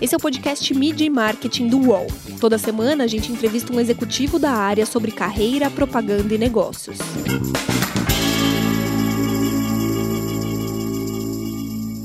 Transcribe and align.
Esse 0.00 0.14
é 0.14 0.16
o 0.16 0.20
podcast 0.20 0.72
Media 0.74 1.04
e 1.04 1.10
Marketing 1.10 1.66
do 1.66 1.88
UOL. 1.88 2.06
Toda 2.40 2.56
semana 2.56 3.02
a 3.02 3.06
gente 3.08 3.32
entrevista 3.32 3.72
um 3.72 3.80
executivo 3.80 4.38
da 4.38 4.52
área 4.52 4.86
sobre 4.86 5.10
carreira, 5.10 5.68
propaganda 5.68 6.32
e 6.32 6.38
negócios. 6.38 6.98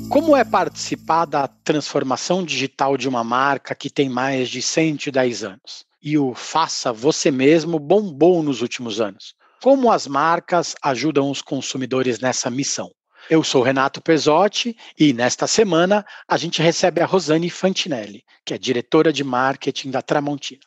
Como 0.10 0.36
é 0.36 0.44
participar 0.44 1.26
da 1.26 1.48
transformação 1.48 2.44
digital 2.44 2.98
de 2.98 3.08
uma 3.08 3.24
marca 3.24 3.76
que 3.76 3.92
tem 3.92 4.10
mais 4.10 4.50
de 4.50 4.64
110 4.64 5.44
anos? 5.44 5.86
E 6.02 6.18
o 6.18 6.34
faça 6.34 6.92
você 6.92 7.30
mesmo 7.30 7.78
bombou 7.78 8.42
nos 8.42 8.64
últimos 8.64 9.00
anos. 9.00 9.36
Como 9.62 9.92
as 9.92 10.08
marcas 10.08 10.74
ajudam 10.82 11.30
os 11.30 11.44
consumidores 11.44 12.20
nessa 12.20 12.50
missão? 12.50 12.90
Eu 13.34 13.44
sou 13.44 13.64
Renato 13.64 14.00
Pesotti 14.00 14.78
e 14.96 15.12
nesta 15.12 15.48
semana 15.48 16.06
a 16.28 16.38
gente 16.38 16.62
recebe 16.62 17.02
a 17.02 17.06
Rosane 17.08 17.50
Fantinelli, 17.50 18.24
que 18.46 18.54
é 18.54 18.60
diretora 18.60 19.12
de 19.12 19.24
marketing 19.24 19.90
da 19.90 20.04
Tramontina. 20.04 20.62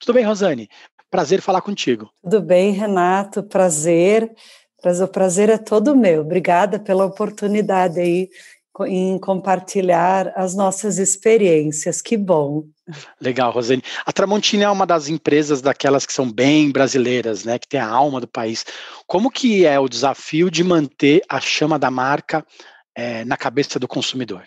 Tudo 0.00 0.14
bem, 0.14 0.24
Rosane? 0.24 0.66
Prazer 1.10 1.42
falar 1.42 1.60
contigo. 1.60 2.10
Tudo 2.22 2.40
bem, 2.40 2.72
Renato. 2.72 3.42
Prazer. 3.42 4.34
O 4.82 5.08
prazer 5.08 5.50
é 5.50 5.58
todo 5.58 5.94
meu. 5.94 6.22
Obrigada 6.22 6.78
pela 6.78 7.04
oportunidade 7.04 8.00
aí 8.00 8.30
em 8.84 9.18
compartilhar 9.18 10.32
as 10.36 10.54
nossas 10.54 10.98
experiências. 10.98 12.02
Que 12.02 12.16
bom. 12.16 12.64
Legal, 13.20 13.50
Rosane. 13.50 13.82
A 14.04 14.12
Tramontina 14.12 14.64
é 14.64 14.68
uma 14.68 14.86
das 14.86 15.08
empresas 15.08 15.62
daquelas 15.62 16.04
que 16.04 16.12
são 16.12 16.30
bem 16.30 16.70
brasileiras, 16.70 17.44
né, 17.44 17.58
que 17.58 17.68
tem 17.68 17.80
a 17.80 17.88
alma 17.88 18.20
do 18.20 18.28
país. 18.28 18.64
Como 19.06 19.30
que 19.30 19.64
é 19.64 19.78
o 19.78 19.88
desafio 19.88 20.50
de 20.50 20.62
manter 20.62 21.22
a 21.28 21.40
chama 21.40 21.78
da 21.78 21.90
marca 21.90 22.44
é, 22.94 23.24
na 23.24 23.36
cabeça 23.36 23.78
do 23.78 23.88
consumidor? 23.88 24.44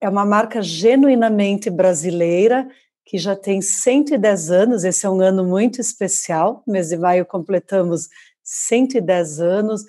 É 0.00 0.08
uma 0.08 0.24
marca 0.24 0.62
genuinamente 0.62 1.70
brasileira 1.70 2.68
que 3.04 3.18
já 3.18 3.34
tem 3.34 3.60
110 3.60 4.50
anos. 4.50 4.84
Esse 4.84 5.06
é 5.06 5.10
um 5.10 5.20
ano 5.20 5.44
muito 5.44 5.80
especial. 5.80 6.62
Mês 6.66 6.88
de 6.88 6.96
maio 6.96 7.24
completamos 7.24 8.08
110 8.44 9.40
anos 9.40 9.82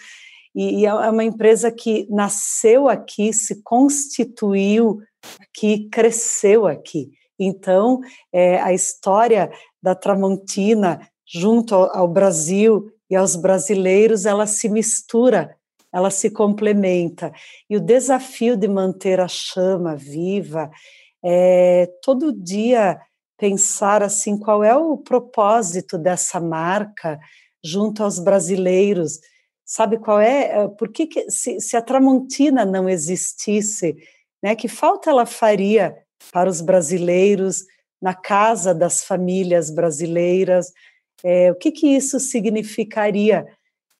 e, 0.55 0.81
e 0.81 0.85
é 0.85 0.93
uma 0.93 1.23
empresa 1.23 1.71
que 1.71 2.07
nasceu 2.09 2.89
aqui, 2.89 3.31
se 3.31 3.61
constituiu 3.63 4.99
aqui, 5.39 5.87
cresceu 5.89 6.65
aqui. 6.65 7.11
Então, 7.39 7.99
é, 8.33 8.59
a 8.59 8.73
história 8.73 9.51
da 9.81 9.95
Tramontina 9.95 10.99
junto 11.25 11.75
ao, 11.75 11.95
ao 11.95 12.07
Brasil 12.07 12.91
e 13.09 13.15
aos 13.15 13.35
brasileiros, 13.35 14.25
ela 14.25 14.45
se 14.45 14.67
mistura, 14.67 15.55
ela 15.93 16.09
se 16.09 16.29
complementa. 16.29 17.31
E 17.69 17.77
o 17.77 17.79
desafio 17.79 18.57
de 18.57 18.67
manter 18.67 19.19
a 19.19 19.27
chama 19.27 19.95
viva 19.95 20.69
é 21.23 21.87
todo 22.03 22.33
dia 22.33 22.99
pensar 23.37 24.03
assim 24.03 24.37
qual 24.37 24.63
é 24.63 24.75
o 24.75 24.97
propósito 24.97 25.97
dessa 25.97 26.39
marca 26.39 27.19
junto 27.63 28.03
aos 28.03 28.19
brasileiros 28.19 29.19
sabe 29.69 29.99
qual 29.99 30.19
é? 30.19 30.63
Eh, 30.63 30.67
por 30.69 30.89
que, 30.89 31.05
que 31.05 31.29
se, 31.29 31.59
se, 31.59 31.77
a 31.77 31.81
Tramontina 31.81 32.65
não 32.65 32.89
existisse, 32.89 33.95
né, 34.41 34.55
que 34.55 34.67
falta 34.67 35.11
ela 35.11 35.27
faria 35.27 35.95
para 36.33 36.49
os 36.49 36.59
brasileiros 36.59 37.65
na 38.01 38.15
casa 38.15 38.73
das 38.73 39.03
famílias 39.03 39.69
brasileiras? 39.69 40.73
É, 41.23 41.51
o 41.51 41.55
que, 41.55 41.71
que 41.71 41.87
isso 41.87 42.19
significaria? 42.19 43.45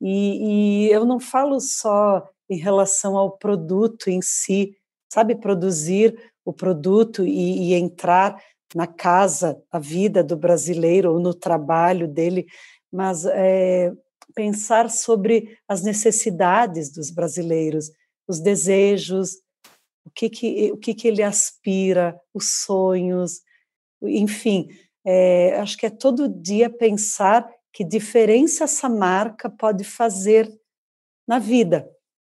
E, 0.01 0.87
e 0.87 0.91
eu 0.91 1.05
não 1.05 1.19
falo 1.19 1.59
só 1.59 2.27
em 2.49 2.57
relação 2.57 3.15
ao 3.15 3.37
produto 3.37 4.09
em 4.09 4.23
si, 4.23 4.75
sabe, 5.07 5.35
produzir 5.35 6.17
o 6.43 6.51
produto 6.51 7.23
e, 7.23 7.69
e 7.69 7.73
entrar 7.75 8.41
na 8.73 8.87
casa, 8.87 9.61
a 9.71 9.77
vida 9.77 10.23
do 10.23 10.35
brasileiro 10.35 11.13
ou 11.13 11.19
no 11.19 11.33
trabalho 11.33 12.07
dele, 12.07 12.47
mas 12.91 13.23
é, 13.25 13.93
pensar 14.39 14.89
sobre 14.89 15.57
as 15.67 15.83
necessidades 15.83 16.89
dos 16.93 17.11
brasileiros, 17.11 17.91
os 18.25 18.39
desejos, 18.39 19.33
o 20.05 20.09
que, 20.09 20.29
que, 20.29 20.71
o 20.71 20.77
que, 20.77 20.93
que 20.93 21.09
ele 21.09 21.21
aspira, 21.21 22.17
os 22.33 22.61
sonhos, 22.63 23.41
enfim, 24.01 24.69
é, 25.05 25.59
acho 25.59 25.77
que 25.77 25.85
é 25.85 25.89
todo 25.89 26.29
dia 26.29 26.69
pensar 26.69 27.45
que 27.73 27.83
diferença 27.83 28.63
essa 28.63 28.87
marca 28.87 29.49
pode 29.49 29.83
fazer 29.83 30.49
na 31.27 31.37
vida 31.37 31.85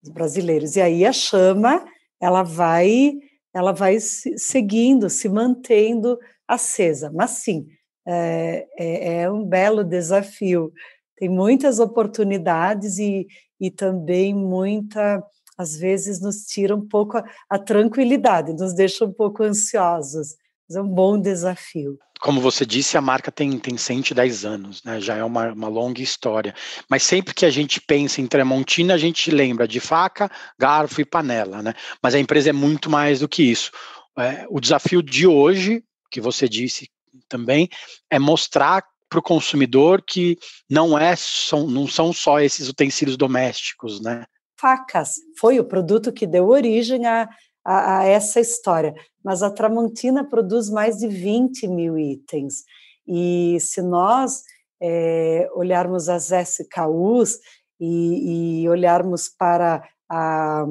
dos 0.02 0.12
brasileiros. 0.12 0.74
E 0.74 0.80
aí 0.80 1.06
a 1.06 1.12
chama, 1.12 1.84
ela 2.20 2.42
vai, 2.42 3.12
ela 3.54 3.70
vai 3.70 4.00
seguindo, 4.00 5.08
se 5.08 5.28
mantendo 5.28 6.18
acesa. 6.48 7.12
Mas 7.14 7.30
sim, 7.30 7.68
é, 8.04 8.66
é, 8.76 9.22
é 9.22 9.30
um 9.30 9.46
belo 9.46 9.84
desafio 9.84 10.72
tem 11.22 11.28
muitas 11.28 11.78
oportunidades 11.78 12.98
e, 12.98 13.28
e 13.60 13.70
também 13.70 14.34
muita, 14.34 15.22
às 15.56 15.76
vezes, 15.76 16.20
nos 16.20 16.46
tira 16.46 16.74
um 16.74 16.84
pouco 16.84 17.16
a, 17.16 17.24
a 17.48 17.60
tranquilidade, 17.60 18.52
nos 18.54 18.74
deixa 18.74 19.04
um 19.04 19.12
pouco 19.12 19.44
ansiosos. 19.44 20.34
Mas 20.68 20.76
é 20.76 20.82
um 20.82 20.88
bom 20.88 21.16
desafio. 21.16 21.96
Como 22.20 22.40
você 22.40 22.66
disse, 22.66 22.98
a 22.98 23.00
marca 23.00 23.30
tem, 23.30 23.56
tem 23.56 23.76
110 23.76 24.44
anos, 24.44 24.82
né? 24.82 25.00
já 25.00 25.14
é 25.14 25.22
uma, 25.22 25.52
uma 25.52 25.68
longa 25.68 26.02
história. 26.02 26.52
Mas 26.90 27.04
sempre 27.04 27.32
que 27.32 27.46
a 27.46 27.50
gente 27.50 27.80
pensa 27.80 28.20
em 28.20 28.26
Tremontina, 28.26 28.94
a 28.94 28.98
gente 28.98 29.30
lembra 29.30 29.68
de 29.68 29.78
faca, 29.78 30.28
garfo 30.58 31.00
e 31.00 31.04
panela. 31.04 31.62
Né? 31.62 31.72
Mas 32.02 32.16
a 32.16 32.18
empresa 32.18 32.50
é 32.50 32.52
muito 32.52 32.90
mais 32.90 33.20
do 33.20 33.28
que 33.28 33.44
isso. 33.44 33.70
É, 34.18 34.44
o 34.50 34.58
desafio 34.58 35.00
de 35.00 35.24
hoje, 35.24 35.84
que 36.10 36.20
você 36.20 36.48
disse 36.48 36.90
também, 37.28 37.68
é 38.10 38.18
mostrar 38.18 38.82
para 39.12 39.18
o 39.18 39.22
consumidor 39.22 40.02
que 40.02 40.38
não 40.70 40.98
é 40.98 41.14
são, 41.14 41.66
não 41.66 41.86
são 41.86 42.14
só 42.14 42.40
esses 42.40 42.66
utensílios 42.66 43.18
domésticos, 43.18 44.00
né? 44.00 44.24
Facas 44.58 45.16
foi 45.38 45.60
o 45.60 45.64
produto 45.64 46.10
que 46.10 46.26
deu 46.26 46.48
origem 46.48 47.04
a, 47.04 47.28
a, 47.62 47.98
a 47.98 48.04
essa 48.06 48.40
história, 48.40 48.94
mas 49.22 49.42
a 49.42 49.50
Tramontina 49.50 50.26
produz 50.26 50.70
mais 50.70 50.96
de 50.96 51.08
20 51.08 51.68
mil 51.68 51.98
itens. 51.98 52.64
E 53.06 53.58
se 53.60 53.82
nós 53.82 54.44
é, 54.80 55.46
olharmos 55.52 56.08
as 56.08 56.30
SKUs 56.30 57.38
e, 57.78 58.62
e 58.62 58.68
olharmos 58.68 59.28
para 59.28 59.86
a 60.08 60.64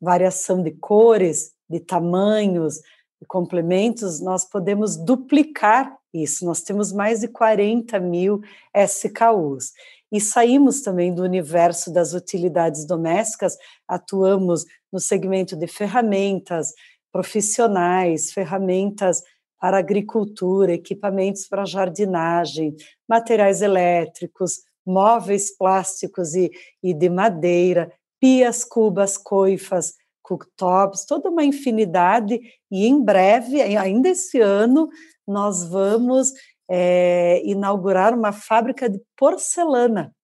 variação 0.00 0.62
de 0.62 0.70
cores, 0.70 1.52
de 1.68 1.80
tamanhos, 1.80 2.76
de 3.20 3.26
complementos, 3.26 4.22
nós 4.22 4.48
podemos 4.48 4.96
duplicar 4.96 5.94
isso. 6.14 6.44
Nós 6.46 6.62
temos 6.62 6.92
mais 6.92 7.20
de 7.20 7.28
40 7.28 7.98
mil 7.98 8.40
SKUs. 8.74 9.72
E 10.12 10.20
saímos 10.20 10.80
também 10.80 11.12
do 11.12 11.22
universo 11.22 11.92
das 11.92 12.14
utilidades 12.14 12.86
domésticas, 12.86 13.56
atuamos 13.88 14.64
no 14.92 15.00
segmento 15.00 15.56
de 15.56 15.66
ferramentas 15.66 16.72
profissionais, 17.10 18.32
ferramentas 18.32 19.22
para 19.60 19.78
agricultura, 19.78 20.72
equipamentos 20.72 21.48
para 21.48 21.64
jardinagem, 21.64 22.76
materiais 23.08 23.62
elétricos, 23.62 24.60
móveis 24.86 25.56
plásticos 25.56 26.34
e, 26.34 26.50
e 26.82 26.92
de 26.92 27.08
madeira, 27.08 27.90
pias, 28.20 28.64
cubas, 28.64 29.16
coifas, 29.16 29.94
cooktops, 30.22 31.04
toda 31.04 31.30
uma 31.30 31.44
infinidade, 31.44 32.40
e 32.70 32.86
em 32.86 33.02
breve, 33.02 33.60
ainda 33.60 34.08
esse 34.08 34.40
ano, 34.40 34.88
nós 35.26 35.64
vamos 35.64 36.32
é, 36.70 37.42
inaugurar 37.44 38.14
uma 38.14 38.32
fábrica 38.32 38.88
de 38.88 39.00
porcelana. 39.16 40.14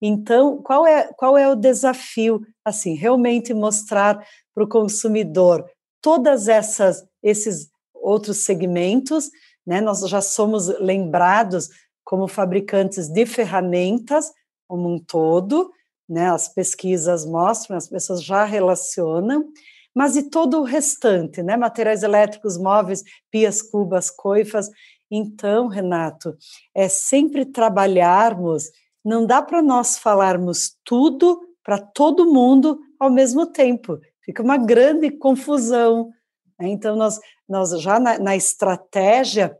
Então, 0.00 0.62
qual 0.62 0.86
é, 0.86 1.10
qual 1.16 1.38
é 1.38 1.48
o 1.48 1.56
desafio? 1.56 2.40
Assim, 2.64 2.94
realmente 2.94 3.54
mostrar 3.54 4.22
para 4.54 4.64
o 4.64 4.68
consumidor 4.68 5.64
todas 6.02 6.48
essas 6.48 7.04
esses 7.22 7.68
outros 7.94 8.44
segmentos, 8.44 9.30
né? 9.66 9.80
Nós 9.80 10.00
já 10.08 10.20
somos 10.20 10.68
lembrados 10.78 11.68
como 12.04 12.28
fabricantes 12.28 13.08
de 13.08 13.26
ferramentas 13.26 14.30
como 14.68 14.88
um 14.88 14.98
todo, 14.98 15.70
né? 16.08 16.30
As 16.30 16.48
pesquisas 16.48 17.24
mostram, 17.24 17.76
as 17.76 17.88
pessoas 17.88 18.22
já 18.22 18.44
relacionam, 18.44 19.46
mas 19.96 20.14
e 20.14 20.28
todo 20.28 20.60
o 20.60 20.62
restante, 20.62 21.42
né? 21.42 21.56
Materiais 21.56 22.02
elétricos, 22.02 22.58
móveis, 22.58 23.02
pias, 23.30 23.62
cubas, 23.62 24.10
coifas. 24.10 24.68
Então, 25.10 25.68
Renato, 25.68 26.36
é 26.74 26.86
sempre 26.86 27.46
trabalharmos, 27.46 28.64
não 29.02 29.24
dá 29.24 29.40
para 29.40 29.62
nós 29.62 29.96
falarmos 29.96 30.76
tudo 30.84 31.40
para 31.64 31.78
todo 31.78 32.30
mundo 32.30 32.78
ao 33.00 33.10
mesmo 33.10 33.46
tempo. 33.46 33.98
Fica 34.22 34.42
uma 34.42 34.58
grande 34.58 35.10
confusão. 35.10 36.10
Né? 36.60 36.68
Então, 36.68 36.94
nós, 36.94 37.18
nós 37.48 37.70
já 37.80 37.98
na, 37.98 38.18
na 38.18 38.36
estratégia 38.36 39.56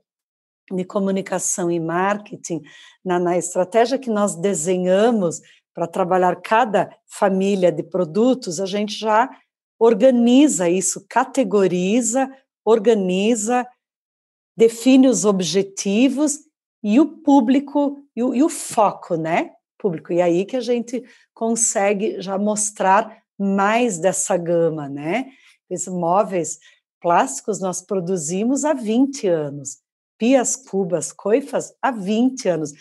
de 0.71 0.85
comunicação 0.85 1.71
e 1.71 1.81
marketing, 1.81 2.61
na, 3.03 3.19
na 3.19 3.39
estratégia 3.39 3.99
que 3.99 4.11
nós 4.11 4.35
desenhamos 4.35 5.41
para 5.73 5.87
trabalhar 5.87 6.37
cada 6.43 6.95
família 7.07 7.73
de 7.73 7.83
produtos, 7.83 8.61
a 8.61 8.67
gente 8.67 8.99
já 8.99 9.31
organiza 9.79 10.69
isso, 10.69 11.05
categoriza, 11.09 12.31
organiza 12.65 13.67
define 14.57 15.07
os 15.07 15.25
objetivos 15.25 16.39
e 16.83 16.99
o 16.99 17.19
público 17.19 18.03
e 18.15 18.23
o, 18.23 18.35
e 18.35 18.43
o 18.43 18.49
foco, 18.49 19.17
né? 19.17 19.53
Público. 19.79 20.13
E 20.13 20.23
aí 20.23 20.45
que 20.45 20.57
a 20.57 20.61
gente 20.61 21.05
consegue 21.35 22.21
já 22.21 22.39
mostrar 22.39 23.23
mais 23.39 23.99
dessa 23.99 24.37
gama, 24.37 24.89
né? 24.89 25.31
Esses 25.69 25.89
móveis 25.89 26.59
plásticos 27.01 27.61
nós 27.61 27.83
produzimos 27.83 28.65
há 28.65 28.73
20 28.73 29.29
anos, 29.29 29.79
pias, 30.19 30.57
cubas, 30.57 31.13
coifas 31.13 31.75
há 31.83 31.91
20 31.91 32.49
anos. 32.49 32.73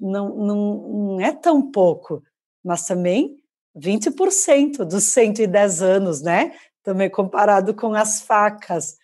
Não, 0.00 0.36
não, 0.36 0.88
não 0.88 1.20
é 1.20 1.32
tão 1.32 1.70
pouco, 1.70 2.22
mas 2.62 2.86
também 2.86 3.36
20% 3.76 4.84
dos 4.84 5.04
110 5.04 5.82
anos, 5.82 6.22
né? 6.22 6.52
Também 6.82 7.10
comparado 7.10 7.74
com 7.74 7.94
as 7.94 8.20
facas. 8.20 8.96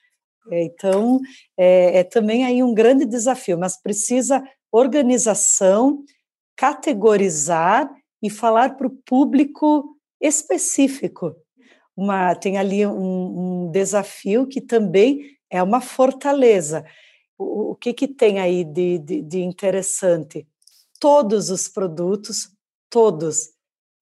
Então, 0.51 1.21
é, 1.57 1.99
é 1.99 2.05
também 2.05 2.45
aí 2.45 2.63
um 2.63 2.75
grande 2.75 3.05
desafio, 3.05 3.59
mas 3.59 3.81
precisa 3.81 4.43
organização, 4.73 6.05
categorizar 6.57 7.91
e 8.23 8.31
falar 8.31 8.77
para 8.77 8.87
o 8.87 8.97
público 9.05 9.97
específico. 10.21 11.35
Uma, 11.97 12.35
tem 12.35 12.57
ali 12.59 12.87
um, 12.87 13.65
um, 13.65 13.71
desafio 13.71 14.47
que 14.47 14.61
também 14.61 15.37
é 15.51 15.63
uma 15.63 15.81
fortaleza. 15.81 16.85
O, 17.37 17.73
o 17.73 17.75
que, 17.75 17.93
que 17.93 18.07
tem 18.07 18.39
aí 18.39 18.65
de, 18.65 18.99
de, 18.99 19.23
de 19.23 19.41
interessante? 19.41 20.47
Todos 20.99 21.51
os 21.51 21.69
produtos, 21.69 22.51
todos, 22.89 23.51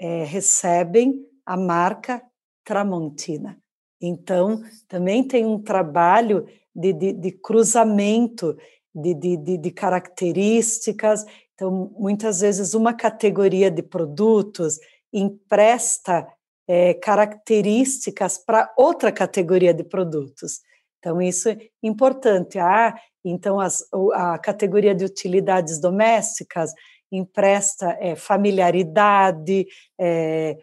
é, 0.00 0.25
recebem 0.25 1.25
a 1.45 1.56
marca 1.56 2.23
Tramontina. 2.65 3.59
Então, 4.00 4.62
também 4.87 5.27
tem 5.27 5.45
um 5.45 5.61
trabalho 5.61 6.47
de, 6.75 6.93
de, 6.93 7.12
de 7.12 7.33
cruzamento 7.33 8.56
de, 8.95 9.37
de, 9.59 9.71
características. 9.71 11.25
Então, 11.55 11.93
muitas 11.99 12.41
vezes, 12.41 12.75
uma 12.75 12.93
categoria 12.95 13.71
de 13.71 13.83
produtos 13.83 14.79
empresta 15.12 16.27
é, 16.69 16.95
características 16.95 18.39
para 18.39 18.73
outra 18.77 19.11
categoria 19.11 19.73
de 19.73 19.83
produtos. 19.83 20.61
Então, 20.99 21.23
isso 21.23 21.49
é 21.49 21.59
importante. 21.83 22.59
Ah, 22.59 22.95
então, 23.25 23.59
as, 23.59 23.83
a 24.15 24.39
categoria 24.39 24.95
de 24.95 25.05
utilidades 25.05 25.81
domésticas 25.81 26.73
empresta 27.11 27.97
é, 28.01 28.15
familiaridade, 28.15 29.67
é, 29.99 30.57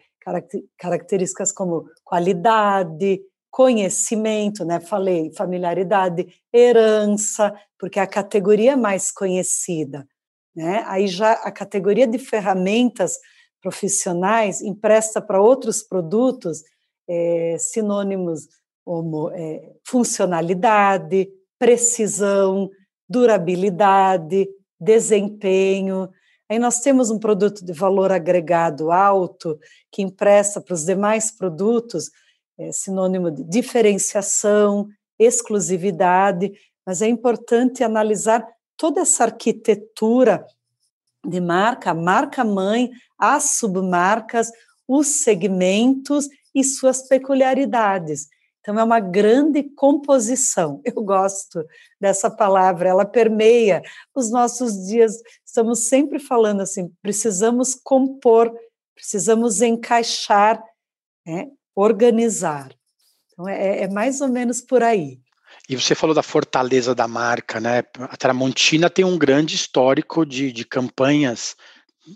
características 0.78 1.52
como 1.52 1.88
qualidade, 2.04 3.20
conhecimento, 3.50 4.64
né? 4.64 4.80
Falei 4.80 5.32
familiaridade, 5.34 6.26
herança, 6.52 7.54
porque 7.78 7.98
é 7.98 8.02
a 8.02 8.06
categoria 8.06 8.76
mais 8.76 9.10
conhecida, 9.10 10.06
né? 10.54 10.84
Aí 10.86 11.06
já 11.06 11.32
a 11.32 11.50
categoria 11.50 12.06
de 12.06 12.18
ferramentas 12.18 13.18
profissionais 13.62 14.60
empresta 14.60 15.20
para 15.20 15.40
outros 15.40 15.82
produtos 15.82 16.62
é, 17.08 17.56
sinônimos 17.58 18.48
como 18.84 19.30
é, 19.30 19.72
funcionalidade, 19.84 21.28
precisão, 21.58 22.70
durabilidade, 23.08 24.48
desempenho. 24.80 26.08
Aí 26.48 26.58
nós 26.58 26.80
temos 26.80 27.10
um 27.10 27.18
produto 27.18 27.64
de 27.64 27.72
valor 27.72 28.12
agregado 28.12 28.92
alto 28.92 29.58
que 29.90 30.02
empresta 30.02 30.60
para 30.60 30.74
os 30.74 30.84
demais 30.84 31.30
produtos 31.30 32.10
é 32.58 32.72
sinônimo 32.72 33.30
de 33.30 33.44
diferenciação, 33.44 34.88
exclusividade, 35.18 36.52
mas 36.86 37.02
é 37.02 37.08
importante 37.08 37.84
analisar 37.84 38.46
toda 38.76 39.02
essa 39.02 39.24
arquitetura 39.24 40.46
de 41.26 41.40
marca, 41.40 41.90
a 41.90 41.94
marca 41.94 42.44
mãe, 42.44 42.90
as 43.18 43.56
submarcas, 43.56 44.50
os 44.88 45.06
segmentos 45.22 46.28
e 46.54 46.64
suas 46.64 47.06
peculiaridades. 47.06 48.28
Então, 48.60 48.78
é 48.78 48.84
uma 48.84 49.00
grande 49.00 49.62
composição. 49.62 50.80
Eu 50.84 51.02
gosto 51.04 51.64
dessa 52.00 52.30
palavra, 52.30 52.88
ela 52.88 53.04
permeia 53.04 53.82
os 54.14 54.30
nossos 54.30 54.86
dias. 54.86 55.14
Estamos 55.56 55.88
sempre 55.88 56.18
falando 56.18 56.60
assim: 56.60 56.92
precisamos 57.00 57.74
compor, 57.74 58.52
precisamos 58.94 59.62
encaixar, 59.62 60.62
né, 61.26 61.46
organizar. 61.74 62.74
Então, 63.32 63.48
é, 63.48 63.84
é 63.84 63.88
mais 63.88 64.20
ou 64.20 64.28
menos 64.28 64.60
por 64.60 64.82
aí. 64.82 65.18
E 65.66 65.74
você 65.74 65.94
falou 65.94 66.14
da 66.14 66.22
fortaleza 66.22 66.94
da 66.94 67.08
marca, 67.08 67.58
né? 67.58 67.82
A 67.98 68.16
Tramontina 68.18 68.90
tem 68.90 69.02
um 69.02 69.16
grande 69.16 69.54
histórico 69.54 70.26
de, 70.26 70.52
de 70.52 70.62
campanhas, 70.62 71.56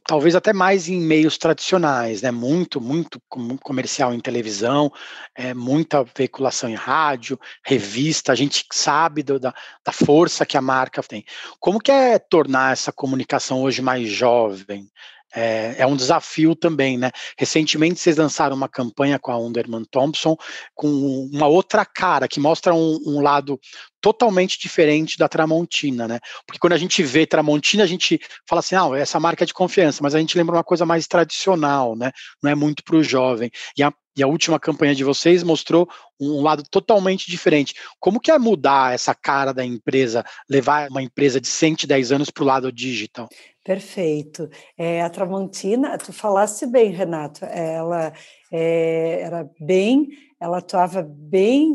talvez 0.07 0.35
até 0.35 0.53
mais 0.53 0.89
em 0.89 1.01
meios 1.01 1.37
tradicionais, 1.37 2.23
né? 2.23 2.31
Muito, 2.31 2.81
muito 2.81 3.21
comercial 3.63 4.15
em 4.15 4.21
televisão, 4.21 4.93
é, 5.35 5.53
muita 5.55 6.05
veiculação 6.17 6.69
em 6.69 6.75
rádio, 6.75 7.39
revista. 7.65 8.33
A 8.33 8.35
gente 8.35 8.65
sabe 8.73 9.23
do, 9.23 9.39
da, 9.39 9.55
da 9.85 9.93
força 9.93 10.47
que 10.47 10.57
a 10.57 10.63
marca 10.63 11.03
tem. 11.03 11.25
Como 11.59 11.81
que 11.81 11.91
é 11.91 12.19
tornar 12.19 12.73
essa 12.73 12.93
comunicação 12.93 13.63
hoje 13.63 13.83
mais 13.83 14.09
jovem? 14.09 14.89
É, 15.35 15.77
é, 15.79 15.87
um 15.87 15.95
desafio 15.95 16.57
também, 16.57 16.99
né? 16.99 17.11
Recentemente 17.39 18.01
vocês 18.01 18.17
lançaram 18.17 18.57
uma 18.57 18.69
campanha 18.69 19.19
com 19.19 19.31
a 19.31 19.39
Underman 19.39 19.85
Thompson 19.91 20.37
com 20.75 20.89
uma 21.33 21.47
outra 21.47 21.85
cara 21.85 22.27
que 22.27 22.41
mostra 22.41 22.75
um, 22.75 22.99
um, 23.07 23.21
lado 23.21 23.59
totalmente 24.01 24.59
diferente 24.59 25.17
da 25.17 25.29
Tramontina, 25.29 26.09
né? 26.09 26.19
Porque 26.47 26.59
quando 26.59 26.73
a 26.73 26.79
gente 26.79 27.03
vê 27.03 27.27
Tramontina, 27.27 27.85
a 27.85 27.87
gente 27.87 28.19
fala 28.49 28.61
assim, 28.61 28.75
ah, 28.75 28.89
essa 28.97 29.21
marca 29.21 29.45
é 29.45 29.47
de 29.47 29.55
confiança, 29.55 30.01
mas 30.03 30.15
a 30.15 30.19
gente 30.19 30.37
lembra 30.37 30.57
uma 30.57 30.65
coisa 30.65 30.85
mais 30.85 31.07
tradicional, 31.07 31.95
né? 31.95 32.11
Não 32.43 32.51
é 32.51 32.55
muito 32.55 32.83
para 32.83 32.97
o 32.97 33.03
jovem. 33.03 33.51
E 33.77 33.83
a, 33.83 33.93
e 34.17 34.23
a 34.23 34.27
última 34.27 34.59
campanha 34.59 34.95
de 34.95 35.05
vocês 35.05 35.43
mostrou 35.43 35.89
um 36.19 36.43
lado 36.43 36.63
totalmente 36.71 37.31
diferente. 37.31 37.75
Como 37.99 38.21
que 38.21 38.31
é 38.31 38.39
mudar 38.39 38.93
essa 38.93 39.15
cara 39.15 39.53
da 39.53 39.65
empresa, 39.65 40.25
levar 40.49 40.91
uma 40.91 41.03
empresa 41.03 41.41
de 41.41 41.49
110 41.49 42.13
anos 42.13 42.31
para 42.31 42.43
o 42.43 42.47
lado 42.47 42.73
digital? 42.73 43.29
Perfeito. 43.65 44.49
É, 44.77 45.03
a 45.03 45.11
Tramontina, 45.11 45.99
tu 45.99 46.13
falaste 46.13 46.67
bem, 46.67 46.91
Renato, 46.91 47.45
ela 47.45 48.13
é, 48.51 49.21
era 49.21 49.51
bem, 49.61 50.09
ela 50.41 50.59
atuava 50.59 51.03
bem 51.03 51.73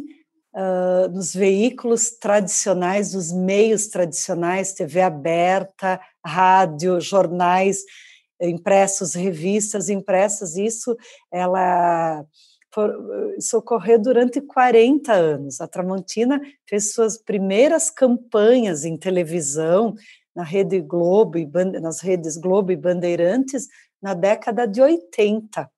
uh, 0.55 1.07
nos 1.13 1.33
veículos 1.33 2.11
tradicionais, 2.17 3.13
nos 3.13 3.31
meios 3.31 3.87
tradicionais, 3.87 4.73
TV 4.73 5.01
aberta, 5.01 6.01
rádio, 6.25 6.99
jornais 6.99 7.83
impressos, 8.42 9.13
revistas 9.13 9.87
impressas, 9.89 10.57
isso 10.57 10.95
ela 11.31 12.25
isso 13.37 13.57
ocorreu 13.57 13.97
durante 13.97 14.42
40 14.42 15.13
anos. 15.13 15.61
A 15.61 15.68
Tramontina 15.68 16.42
fez 16.68 16.94
suas 16.94 17.18
primeiras 17.18 17.89
campanhas 17.89 18.83
em 18.83 18.97
televisão, 18.97 19.95
na 20.35 20.44
Rede 20.44 20.81
Globo 20.81 21.37
e 21.37 21.49
nas 21.80 22.01
redes 22.01 22.37
Globo 22.37 22.71
e 22.71 22.75
Bandeirantes 22.75 23.68
na 24.01 24.13
década 24.13 24.68
de 24.68 24.81
80. 24.81 25.69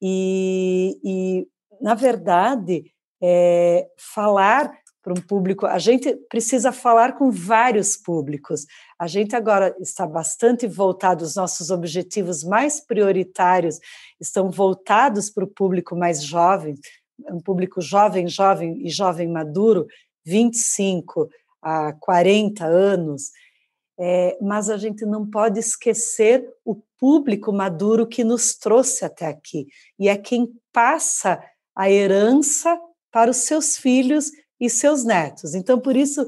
E, 0.00 0.98
e 1.04 1.48
na 1.80 1.94
verdade, 1.94 2.84
é, 3.22 3.86
falar 3.96 4.72
para 5.02 5.12
um 5.12 5.20
público, 5.20 5.66
a 5.66 5.78
gente 5.78 6.16
precisa 6.30 6.72
falar 6.72 7.12
com 7.12 7.30
vários 7.30 7.94
públicos. 7.94 8.64
A 8.98 9.06
gente 9.06 9.36
agora 9.36 9.76
está 9.78 10.06
bastante 10.06 10.66
voltado, 10.66 11.22
os 11.22 11.36
nossos 11.36 11.70
objetivos 11.70 12.42
mais 12.42 12.80
prioritários 12.80 13.78
estão 14.18 14.50
voltados 14.50 15.28
para 15.28 15.44
o 15.44 15.48
público 15.48 15.94
mais 15.94 16.24
jovem, 16.24 16.74
um 17.30 17.38
público 17.38 17.82
jovem, 17.82 18.26
jovem 18.26 18.78
e 18.84 18.88
jovem 18.88 19.28
maduro, 19.28 19.86
25 20.24 21.28
a 21.60 21.92
40 21.92 22.64
anos, 22.64 23.30
é, 23.98 24.36
mas 24.40 24.68
a 24.68 24.76
gente 24.76 25.04
não 25.04 25.28
pode 25.28 25.58
esquecer 25.58 26.48
o 26.64 26.76
público 26.98 27.52
maduro 27.52 28.06
que 28.06 28.24
nos 28.24 28.56
trouxe 28.56 29.04
até 29.04 29.26
aqui, 29.26 29.66
e 29.98 30.08
é 30.08 30.16
quem 30.16 30.52
passa 30.72 31.42
a 31.76 31.90
herança 31.90 32.78
para 33.10 33.30
os 33.30 33.38
seus 33.38 33.76
filhos 33.76 34.30
e 34.60 34.68
seus 34.70 35.04
netos. 35.04 35.54
Então, 35.54 35.78
por 35.78 35.96
isso 35.96 36.26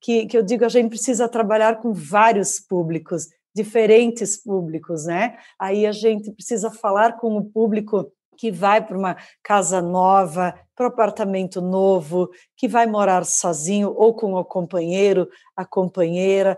que, 0.00 0.26
que 0.26 0.36
eu 0.36 0.42
digo, 0.42 0.64
a 0.64 0.68
gente 0.68 0.90
precisa 0.90 1.28
trabalhar 1.28 1.80
com 1.80 1.92
vários 1.92 2.60
públicos, 2.60 3.28
diferentes 3.54 4.36
públicos, 4.42 5.06
né? 5.06 5.36
Aí 5.58 5.86
a 5.86 5.92
gente 5.92 6.30
precisa 6.32 6.70
falar 6.70 7.16
com 7.18 7.36
o 7.36 7.44
público 7.44 8.12
que 8.36 8.52
vai 8.52 8.84
para 8.84 8.96
uma 8.96 9.16
casa 9.42 9.82
nova, 9.82 10.54
para 10.76 10.86
um 10.86 10.88
apartamento 10.88 11.60
novo, 11.60 12.30
que 12.56 12.68
vai 12.68 12.86
morar 12.86 13.24
sozinho 13.24 13.92
ou 13.96 14.14
com 14.14 14.34
o 14.34 14.44
companheiro, 14.44 15.28
a 15.56 15.64
companheira, 15.64 16.56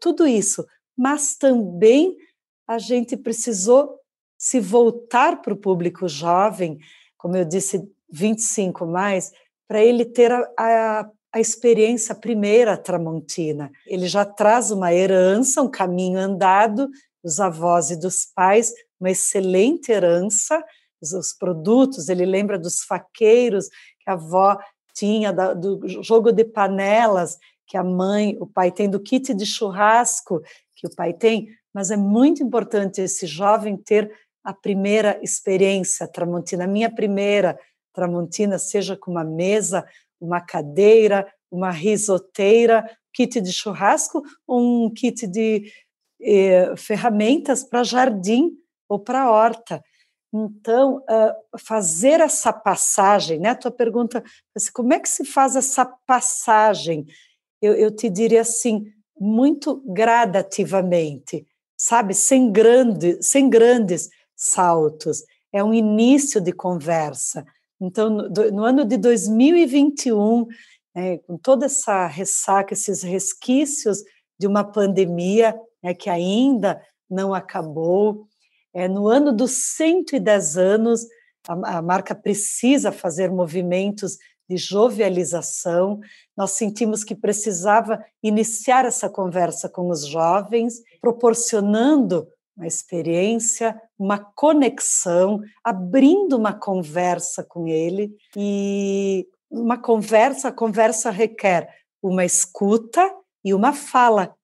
tudo 0.00 0.26
isso, 0.26 0.66
mas 0.96 1.36
também 1.36 2.16
a 2.66 2.78
gente 2.78 3.16
precisou 3.16 3.98
se 4.38 4.58
voltar 4.60 5.40
para 5.40 5.54
o 5.54 5.56
público 5.56 6.08
jovem, 6.08 6.78
como 7.16 7.36
eu 7.36 7.44
disse, 7.44 7.82
25 8.10 8.86
mais, 8.86 9.32
para 9.68 9.82
ele 9.82 10.04
ter 10.04 10.32
a, 10.32 10.48
a, 10.58 11.10
a 11.32 11.40
experiência 11.40 12.14
primeira 12.14 12.76
tramontina. 12.76 13.70
Ele 13.86 14.06
já 14.06 14.24
traz 14.24 14.70
uma 14.70 14.92
herança, 14.92 15.62
um 15.62 15.70
caminho 15.70 16.18
andado 16.18 16.88
dos 17.22 17.40
avós 17.40 17.90
e 17.90 17.96
dos 17.96 18.26
pais, 18.34 18.72
uma 19.00 19.10
excelente 19.10 19.92
herança, 19.92 20.62
os 21.00 21.32
produtos, 21.32 22.08
ele 22.08 22.24
lembra 22.24 22.58
dos 22.58 22.82
faqueiros 22.82 23.68
que 23.68 24.10
a 24.10 24.12
avó 24.12 24.58
tinha, 24.94 25.32
do 25.32 25.80
jogo 26.02 26.30
de 26.30 26.44
panelas 26.44 27.38
que 27.72 27.76
a 27.78 27.82
mãe, 27.82 28.36
o 28.38 28.46
pai 28.46 28.70
tem, 28.70 28.86
do 28.86 29.00
kit 29.00 29.32
de 29.32 29.46
churrasco 29.46 30.42
que 30.76 30.86
o 30.86 30.94
pai 30.94 31.14
tem, 31.14 31.48
mas 31.72 31.90
é 31.90 31.96
muito 31.96 32.42
importante 32.42 33.00
esse 33.00 33.26
jovem 33.26 33.78
ter 33.78 34.12
a 34.44 34.52
primeira 34.52 35.18
experiência 35.22 36.06
tramontina, 36.06 36.64
a 36.64 36.66
minha 36.66 36.94
primeira 36.94 37.58
tramontina, 37.90 38.58
seja 38.58 38.94
com 38.94 39.10
uma 39.10 39.24
mesa, 39.24 39.86
uma 40.20 40.38
cadeira, 40.38 41.26
uma 41.50 41.70
risoteira, 41.70 42.84
kit 43.10 43.40
de 43.40 43.50
churrasco, 43.50 44.20
um 44.46 44.92
kit 44.92 45.26
de 45.26 45.72
eh, 46.20 46.76
ferramentas 46.76 47.64
para 47.64 47.82
jardim 47.82 48.50
ou 48.86 48.98
para 48.98 49.30
horta. 49.30 49.82
Então, 50.30 50.96
uh, 50.98 51.58
fazer 51.58 52.20
essa 52.20 52.52
passagem, 52.52 53.38
né? 53.38 53.50
A 53.50 53.54
tua 53.54 53.70
pergunta, 53.70 54.22
assim, 54.54 54.70
como 54.72 54.92
é 54.92 55.00
que 55.00 55.08
se 55.08 55.24
faz 55.24 55.56
essa 55.56 55.84
passagem? 56.06 57.06
Eu, 57.62 57.74
eu 57.74 57.94
te 57.94 58.10
diria 58.10 58.40
assim, 58.40 58.84
muito 59.18 59.82
gradativamente, 59.86 61.46
sabe? 61.76 62.12
Sem, 62.12 62.50
grande, 62.50 63.22
sem 63.22 63.48
grandes 63.48 64.08
saltos. 64.36 65.22
É 65.52 65.62
um 65.62 65.72
início 65.72 66.40
de 66.40 66.52
conversa. 66.52 67.46
Então, 67.80 68.10
no, 68.10 68.28
no 68.50 68.64
ano 68.64 68.84
de 68.84 68.96
2021, 68.96 70.46
é, 70.94 71.18
com 71.18 71.38
toda 71.38 71.66
essa 71.66 72.06
ressaca, 72.06 72.74
esses 72.74 73.02
resquícios 73.02 74.02
de 74.38 74.46
uma 74.46 74.64
pandemia 74.64 75.54
é, 75.82 75.94
que 75.94 76.10
ainda 76.10 76.82
não 77.08 77.32
acabou, 77.32 78.26
é, 78.74 78.88
no 78.88 79.06
ano 79.06 79.32
dos 79.32 79.52
110 79.76 80.56
anos, 80.56 81.06
a, 81.46 81.78
a 81.78 81.82
marca 81.82 82.14
precisa 82.14 82.90
fazer 82.90 83.30
movimentos 83.30 84.16
de 84.48 84.56
jovialização. 84.56 86.00
Nós 86.36 86.52
sentimos 86.52 87.04
que 87.04 87.14
precisava 87.14 88.02
iniciar 88.22 88.84
essa 88.84 89.08
conversa 89.08 89.68
com 89.68 89.88
os 89.88 90.06
jovens, 90.06 90.80
proporcionando 91.00 92.26
uma 92.56 92.66
experiência, 92.66 93.80
uma 93.98 94.18
conexão, 94.18 95.40
abrindo 95.64 96.36
uma 96.36 96.52
conversa 96.52 97.42
com 97.42 97.66
ele 97.66 98.14
e 98.36 99.26
uma 99.50 99.78
conversa, 99.78 100.48
a 100.48 100.52
conversa 100.52 101.10
requer 101.10 101.68
uma 102.02 102.24
escuta 102.24 103.14
e 103.44 103.54
uma 103.54 103.72
fala. 103.72 104.34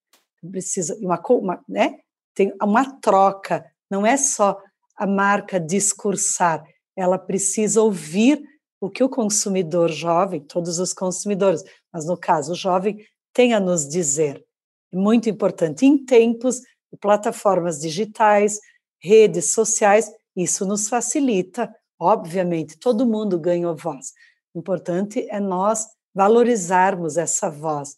Precisa 0.50 0.97
uma, 1.00 1.21
uma 1.31 1.64
né? 1.69 1.99
Tem 2.35 2.52
uma 2.62 2.99
troca, 3.00 3.64
não 3.90 4.07
é 4.07 4.17
só 4.17 4.59
a 4.97 5.07
marca 5.07 5.61
discursar, 5.61 6.64
ela 6.97 7.19
precisa 7.19 7.81
ouvir 7.81 8.43
o 8.81 8.89
que 8.89 9.03
o 9.03 9.09
consumidor 9.09 9.91
jovem, 9.91 10.41
todos 10.41 10.79
os 10.79 10.93
consumidores, 10.93 11.65
mas 11.93 12.07
no 12.07 12.17
caso 12.17 12.53
o 12.53 12.57
jovem, 12.57 13.05
tem 13.33 13.55
a 13.55 13.61
nos 13.61 13.89
dizer. 13.89 14.45
É 14.93 14.97
muito 14.97 15.29
importante 15.29 15.85
em 15.85 16.05
tempos 16.05 16.61
de 16.91 16.99
plataformas 17.01 17.81
digitais, 17.81 18.59
redes 19.01 19.53
sociais, 19.53 20.11
isso 20.35 20.65
nos 20.65 20.89
facilita, 20.89 21.75
obviamente, 21.99 22.79
todo 22.79 23.07
mundo 23.07 23.39
ganha 23.39 23.73
voz. 23.73 24.13
O 24.55 24.61
importante 24.61 25.27
é 25.29 25.41
nós 25.41 25.87
valorizarmos 26.15 27.17
essa 27.17 27.51
voz, 27.51 27.97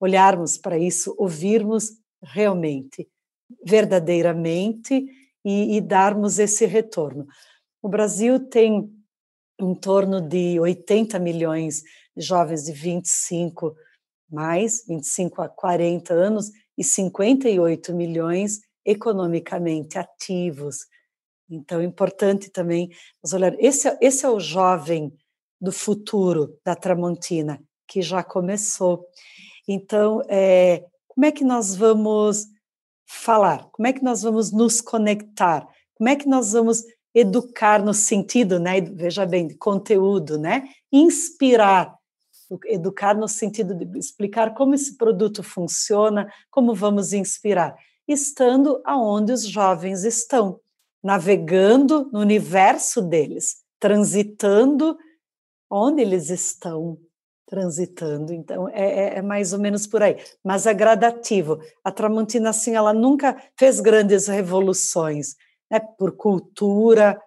olharmos 0.00 0.58
para 0.58 0.78
isso, 0.78 1.14
ouvirmos 1.18 1.92
realmente, 2.22 3.08
verdadeiramente 3.64 5.06
e, 5.44 5.76
e 5.76 5.80
darmos 5.80 6.38
esse 6.38 6.66
retorno. 6.66 7.26
O 7.80 7.88
Brasil 7.88 8.48
tem 8.48 8.90
em 9.60 9.74
torno 9.74 10.20
de 10.20 10.58
80 10.60 11.18
milhões 11.18 11.82
de 12.16 12.22
jovens 12.22 12.64
de 12.64 12.72
25 12.72 13.74
mais, 14.30 14.84
25 14.86 15.42
a 15.42 15.48
40 15.48 16.12
anos, 16.12 16.50
e 16.76 16.84
58 16.84 17.94
milhões 17.94 18.60
economicamente 18.84 19.98
ativos. 19.98 20.86
Então, 21.48 21.80
é 21.80 21.84
importante 21.84 22.50
também 22.50 22.90
nós 23.22 23.32
olhar. 23.32 23.54
Esse, 23.58 23.88
é, 23.88 23.98
esse 24.00 24.24
é 24.26 24.28
o 24.28 24.40
jovem 24.40 25.12
do 25.60 25.72
futuro 25.72 26.58
da 26.64 26.74
Tramontina, 26.76 27.62
que 27.88 28.02
já 28.02 28.22
começou. 28.22 29.06
Então, 29.66 30.22
é, 30.28 30.84
como 31.08 31.24
é 31.24 31.32
que 31.32 31.44
nós 31.44 31.74
vamos 31.74 32.46
falar? 33.06 33.68
Como 33.72 33.86
é 33.86 33.92
que 33.92 34.02
nós 34.02 34.22
vamos 34.22 34.52
nos 34.52 34.80
conectar? 34.80 35.66
Como 35.94 36.08
é 36.10 36.16
que 36.16 36.28
nós 36.28 36.52
vamos 36.52 36.84
educar 37.16 37.82
no 37.82 37.94
sentido, 37.94 38.60
né, 38.60 38.78
veja 38.78 39.24
bem, 39.24 39.48
conteúdo, 39.56 40.38
né? 40.38 40.68
Inspirar, 40.92 41.96
educar 42.66 43.16
no 43.16 43.26
sentido 43.26 43.74
de 43.74 43.98
explicar 43.98 44.52
como 44.52 44.74
esse 44.74 44.98
produto 44.98 45.42
funciona, 45.42 46.30
como 46.50 46.74
vamos 46.74 47.14
inspirar, 47.14 47.74
estando 48.06 48.82
aonde 48.84 49.32
os 49.32 49.48
jovens 49.48 50.04
estão, 50.04 50.60
navegando 51.02 52.10
no 52.12 52.20
universo 52.20 53.00
deles, 53.00 53.62
transitando 53.80 54.98
onde 55.70 56.02
eles 56.02 56.28
estão 56.28 56.98
transitando. 57.46 58.34
Então, 58.34 58.68
é, 58.68 59.14
é, 59.14 59.18
é, 59.18 59.22
mais 59.22 59.54
ou 59.54 59.58
menos 59.58 59.86
por 59.86 60.02
aí. 60.02 60.16
Mas 60.44 60.66
é 60.66 60.74
gradativo. 60.74 61.60
A 61.82 61.90
Tramontina, 61.90 62.50
assim, 62.50 62.74
ela 62.74 62.92
nunca 62.92 63.40
fez 63.56 63.80
grandes 63.80 64.26
revoluções, 64.26 65.36
né? 65.70 65.80
por 65.98 66.16
cultura, 66.16 67.20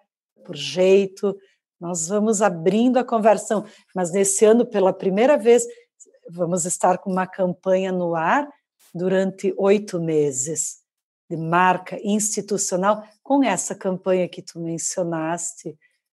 por 0.44 0.56
jeito. 0.56 1.36
Nós 1.80 2.08
vamos 2.08 2.42
abrindo 2.42 2.98
a 2.98 3.04
conversão. 3.04 3.64
Mas 3.94 4.12
nesse 4.12 4.44
ano, 4.44 4.66
pela 4.66 4.92
primeira 4.92 5.36
vez, 5.36 5.64
vamos 6.30 6.64
estar 6.64 6.98
com 6.98 7.10
uma 7.10 7.26
campanha 7.26 7.90
no 7.92 8.14
ar 8.14 8.48
durante 8.94 9.54
oito 9.56 10.00
meses 10.00 10.80
de 11.30 11.36
marca 11.36 11.98
institucional 12.02 13.04
com 13.22 13.42
essa 13.42 13.74
campanha 13.74 14.28
que 14.28 14.42
tu 14.42 14.58
mencionaste, 14.58 15.78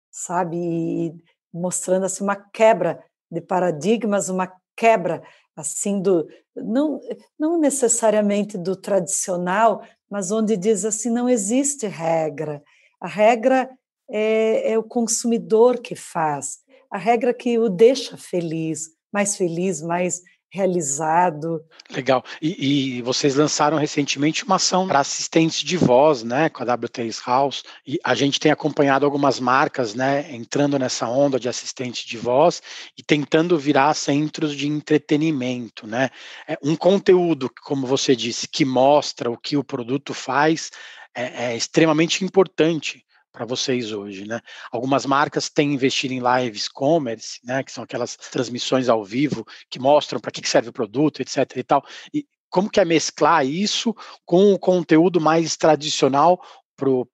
sabe? 0.10 0.58
E 0.58 1.14
mostrando 1.54 2.06
assim 2.06 2.24
uma 2.24 2.36
quebra 2.36 3.04
de 3.30 3.42
paradigmas, 3.42 4.30
uma 4.30 4.52
quebra 4.76 5.22
assim 5.56 6.02
do 6.02 6.28
não 6.56 7.00
não 7.38 7.60
necessariamente 7.60 8.58
do 8.58 8.74
tradicional, 8.76 9.84
mas 10.12 10.30
onde 10.30 10.58
diz 10.58 10.84
assim 10.84 11.10
não 11.10 11.30
existe 11.30 11.88
regra. 11.88 12.62
A 13.00 13.08
regra 13.08 13.70
é, 14.10 14.74
é 14.74 14.78
o 14.78 14.84
consumidor 14.84 15.80
que 15.80 15.96
faz. 15.96 16.58
A 16.92 16.98
regra 16.98 17.34
que 17.34 17.58
o 17.58 17.70
deixa 17.70 18.18
feliz, 18.18 18.90
mais 19.12 19.38
feliz, 19.38 19.82
mais 19.82 20.22
realizado. 20.52 21.64
Legal. 21.90 22.24
E, 22.42 22.98
e, 22.98 23.02
vocês 23.02 23.36
lançaram 23.36 23.78
recentemente 23.78 24.44
uma 24.44 24.58
ação 24.58 24.86
para 24.86 25.00
assistentes 25.00 25.64
de 25.64 25.78
voz, 25.78 26.24
né, 26.24 26.50
com 26.50 26.62
a 26.62 26.66
W3 26.66 27.22
House. 27.26 27.64
E 27.88 27.98
a 28.04 28.14
gente 28.14 28.40
tem 28.40 28.52
acompanhado 28.52 29.06
algumas 29.06 29.40
marcas, 29.40 29.96
né, 29.96 30.30
entrando 30.34 30.78
nessa 30.78 31.08
onda 31.08 31.40
de 31.40 31.48
assistente 31.48 32.06
de 32.06 32.18
voz 32.18 32.62
e 32.98 33.02
tentando 33.02 33.58
virar 33.58 33.94
centros 33.94 34.54
de 34.54 34.68
entretenimento, 34.68 35.88
né. 35.88 36.10
É 36.46 36.58
um 36.62 36.76
conteúdo, 36.76 37.50
como 37.64 37.88
você 37.88 38.14
disse, 38.14 38.46
que 38.48 38.66
mostra 38.66 39.32
o 39.32 39.38
que 39.38 39.56
o 39.56 39.64
produto 39.64 40.14
faz 40.14 40.70
é, 41.16 41.46
é 41.46 41.56
extremamente 41.56 42.26
importante 42.26 43.06
para 43.32 43.46
vocês 43.46 43.92
hoje, 43.92 44.28
né? 44.28 44.42
Algumas 44.72 45.06
marcas 45.06 45.50
têm 45.50 45.74
investido 45.74 46.14
em 46.14 46.22
lives 46.22 46.68
commerce, 46.68 47.40
né? 47.44 47.64
Que 47.64 47.72
são 47.72 47.84
aquelas 47.84 48.16
transmissões 48.16 48.90
ao 48.90 49.04
vivo 49.04 49.46
que 49.70 49.80
mostram 49.80 50.20
para 50.20 50.32
que 50.32 50.48
serve 50.48 50.70
o 50.70 50.74
produto, 50.74 51.22
etc. 51.22 51.56
e 51.56 51.64
tal. 51.64 51.84
E 52.14 52.26
como 52.50 52.70
que 52.70 52.80
é 52.80 52.86
mesclar 52.86 53.46
isso 53.46 53.96
com 54.26 54.54
o 54.54 54.60
conteúdo 54.60 55.22
mais 55.22 55.56
tradicional 55.56 56.42
para 56.76 56.90
o 56.90 57.08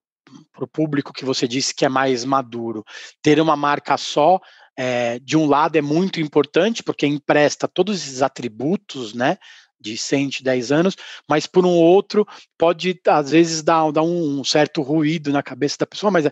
público 0.71 1.13
que 1.13 1.23
você 1.23 1.47
disse 1.47 1.75
que 1.75 1.85
é 1.85 1.89
mais 1.89 2.25
maduro? 2.25 2.83
Ter 3.21 3.39
uma 3.39 3.55
marca 3.55 3.95
só 3.97 4.39
é, 4.75 5.19
de 5.19 5.37
um 5.37 5.47
lado 5.47 5.75
é 5.75 5.81
muito 5.81 6.19
importante 6.19 6.83
porque 6.83 7.05
empresta 7.07 7.67
todos 7.67 8.03
esses 8.03 8.21
atributos, 8.21 9.13
né, 9.13 9.37
de 9.79 9.97
110 9.97 10.71
anos, 10.71 10.95
mas 11.27 11.45
por 11.45 11.65
um 11.65 11.75
outro 11.75 12.25
pode, 12.57 12.99
às 13.07 13.31
vezes, 13.31 13.61
dar, 13.61 13.91
dar 13.91 14.03
um 14.03 14.43
certo 14.43 14.81
ruído 14.81 15.31
na 15.31 15.43
cabeça 15.43 15.77
da 15.79 15.85
pessoa, 15.85 16.11
mas 16.11 16.25
a, 16.25 16.31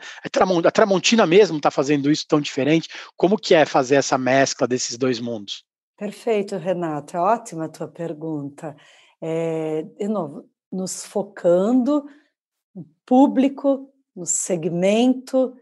a 0.63 0.71
Tramontina 0.71 1.25
mesmo 1.25 1.57
está 1.57 1.69
fazendo 1.69 2.11
isso 2.11 2.25
tão 2.27 2.41
diferente. 2.41 2.89
Como 3.15 3.37
que 3.37 3.53
é 3.53 3.65
fazer 3.65 3.95
essa 3.95 4.17
mescla 4.17 4.67
desses 4.67 4.97
dois 4.97 5.19
mundos? 5.19 5.63
Perfeito, 5.97 6.57
Renato. 6.57 7.15
É 7.15 7.19
ótima 7.19 7.65
a 7.65 7.69
tua 7.69 7.87
pergunta. 7.87 8.75
É, 9.21 9.83
de 9.97 10.07
novo, 10.07 10.49
nos 10.71 11.05
focando 11.05 12.05
no 12.75 12.85
público, 13.05 13.89
no 14.15 14.25
segmento, 14.25 15.55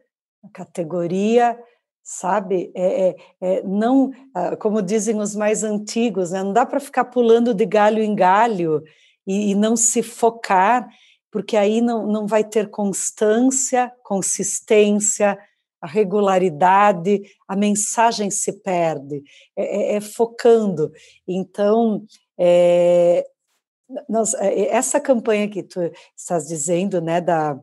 na 0.43 0.49
categoria, 0.49 1.57
sabe? 2.03 2.71
É, 2.75 3.09
é, 3.09 3.15
é, 3.41 3.63
não, 3.63 4.11
ah, 4.35 4.55
como 4.57 4.81
dizem 4.81 5.19
os 5.19 5.35
mais 5.35 5.63
antigos, 5.63 6.31
né? 6.31 6.43
não 6.43 6.51
dá 6.51 6.65
para 6.65 6.79
ficar 6.79 7.05
pulando 7.05 7.53
de 7.53 7.65
galho 7.65 8.03
em 8.03 8.13
galho 8.13 8.83
e, 9.25 9.51
e, 9.51 9.55
não 9.55 9.75
se 9.77 10.03
focar, 10.03 10.87
porque 11.31 11.55
aí 11.55 11.81
não, 11.81 12.05
não 12.05 12.27
vai 12.27 12.43
ter 12.43 12.69
constância, 12.69 13.91
consistência, 14.03 15.39
a 15.81 15.87
regularidade, 15.87 17.21
a 17.47 17.55
mensagem 17.55 18.29
se 18.29 18.53
perde, 18.61 19.23
é, 19.55 19.93
é, 19.93 19.95
é 19.95 20.01
focando. 20.01 20.91
Então, 21.27 22.05
é, 22.37 23.25
nós, 24.09 24.33
essa 24.33 24.99
campanha 24.99 25.49
que 25.49 25.63
tu 25.63 25.79
estás 26.15 26.47
dizendo, 26.47 27.01
né, 27.01 27.21
da, 27.21 27.59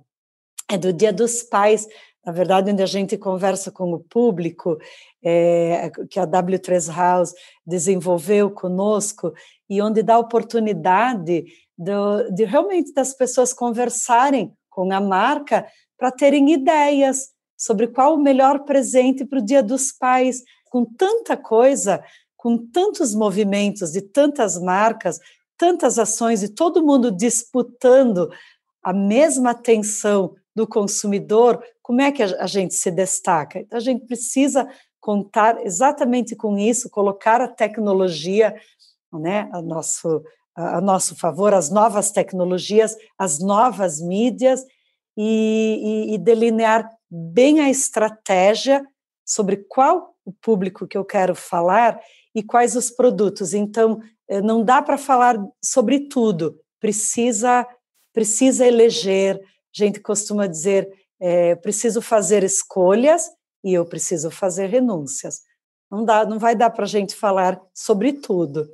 é 0.70 0.78
do 0.78 0.92
Dia 0.92 1.12
dos 1.12 1.42
Pais, 1.42 1.86
na 2.24 2.32
verdade, 2.32 2.70
onde 2.70 2.82
a 2.82 2.86
gente 2.86 3.16
conversa 3.16 3.70
com 3.70 3.92
o 3.92 4.00
público, 4.00 4.78
é, 5.22 5.90
que 6.10 6.20
a 6.20 6.26
W3 6.26 6.94
House 6.94 7.32
desenvolveu 7.66 8.50
conosco, 8.50 9.32
e 9.68 9.80
onde 9.80 10.02
dá 10.02 10.18
oportunidade 10.18 11.44
do, 11.78 12.30
de 12.30 12.44
realmente 12.44 12.92
das 12.92 13.14
pessoas 13.14 13.52
conversarem 13.52 14.52
com 14.68 14.92
a 14.92 15.00
marca 15.00 15.66
para 15.96 16.10
terem 16.10 16.52
ideias 16.52 17.30
sobre 17.56 17.86
qual 17.86 18.14
o 18.14 18.22
melhor 18.22 18.64
presente 18.64 19.24
para 19.24 19.38
o 19.38 19.44
Dia 19.44 19.62
dos 19.62 19.92
Pais, 19.92 20.42
com 20.70 20.84
tanta 20.84 21.36
coisa, 21.36 22.02
com 22.36 22.56
tantos 22.56 23.14
movimentos 23.14 23.92
de 23.92 24.00
tantas 24.00 24.58
marcas, 24.58 25.18
tantas 25.56 25.98
ações 25.98 26.42
e 26.42 26.48
todo 26.48 26.84
mundo 26.84 27.12
disputando 27.12 28.30
a 28.82 28.94
mesma 28.94 29.50
atenção 29.50 30.34
do 30.54 30.66
consumidor, 30.66 31.62
como 31.82 32.00
é 32.00 32.12
que 32.12 32.22
a 32.22 32.46
gente 32.46 32.74
se 32.74 32.90
destaca? 32.90 33.60
Então, 33.60 33.76
a 33.76 33.80
gente 33.80 34.06
precisa 34.06 34.68
contar 35.00 35.64
exatamente 35.64 36.36
com 36.36 36.58
isso, 36.58 36.90
colocar 36.90 37.40
a 37.40 37.48
tecnologia 37.48 38.54
né, 39.12 39.48
a, 39.52 39.62
nosso, 39.62 40.22
a 40.54 40.80
nosso 40.80 41.16
favor, 41.16 41.54
as 41.54 41.70
novas 41.70 42.10
tecnologias, 42.10 42.96
as 43.18 43.40
novas 43.40 44.00
mídias, 44.00 44.64
e, 45.16 46.06
e, 46.10 46.14
e 46.14 46.18
delinear 46.18 46.88
bem 47.10 47.60
a 47.60 47.68
estratégia 47.68 48.82
sobre 49.24 49.56
qual 49.68 50.14
o 50.24 50.32
público 50.32 50.86
que 50.86 50.96
eu 50.96 51.04
quero 51.04 51.34
falar 51.34 52.00
e 52.34 52.42
quais 52.42 52.76
os 52.76 52.90
produtos. 52.90 53.52
Então, 53.52 54.00
eh, 54.28 54.40
não 54.40 54.64
dá 54.64 54.80
para 54.80 54.96
falar 54.96 55.36
sobre 55.62 56.08
tudo, 56.08 56.58
precisa 56.80 57.66
precisa 58.12 58.66
eleger. 58.66 59.40
A 59.76 59.84
gente 59.84 60.00
costuma 60.00 60.46
dizer 60.46 60.88
é, 61.20 61.54
preciso 61.54 62.00
fazer 62.00 62.42
escolhas 62.42 63.28
e 63.62 63.74
eu 63.74 63.84
preciso 63.84 64.30
fazer 64.30 64.66
renúncias. 64.66 65.40
Não 65.90 66.04
dá, 66.04 66.24
não 66.24 66.38
vai 66.38 66.54
dar 66.54 66.70
para 66.70 66.84
a 66.84 66.88
gente 66.88 67.14
falar 67.14 67.60
sobre 67.74 68.12
tudo. 68.12 68.66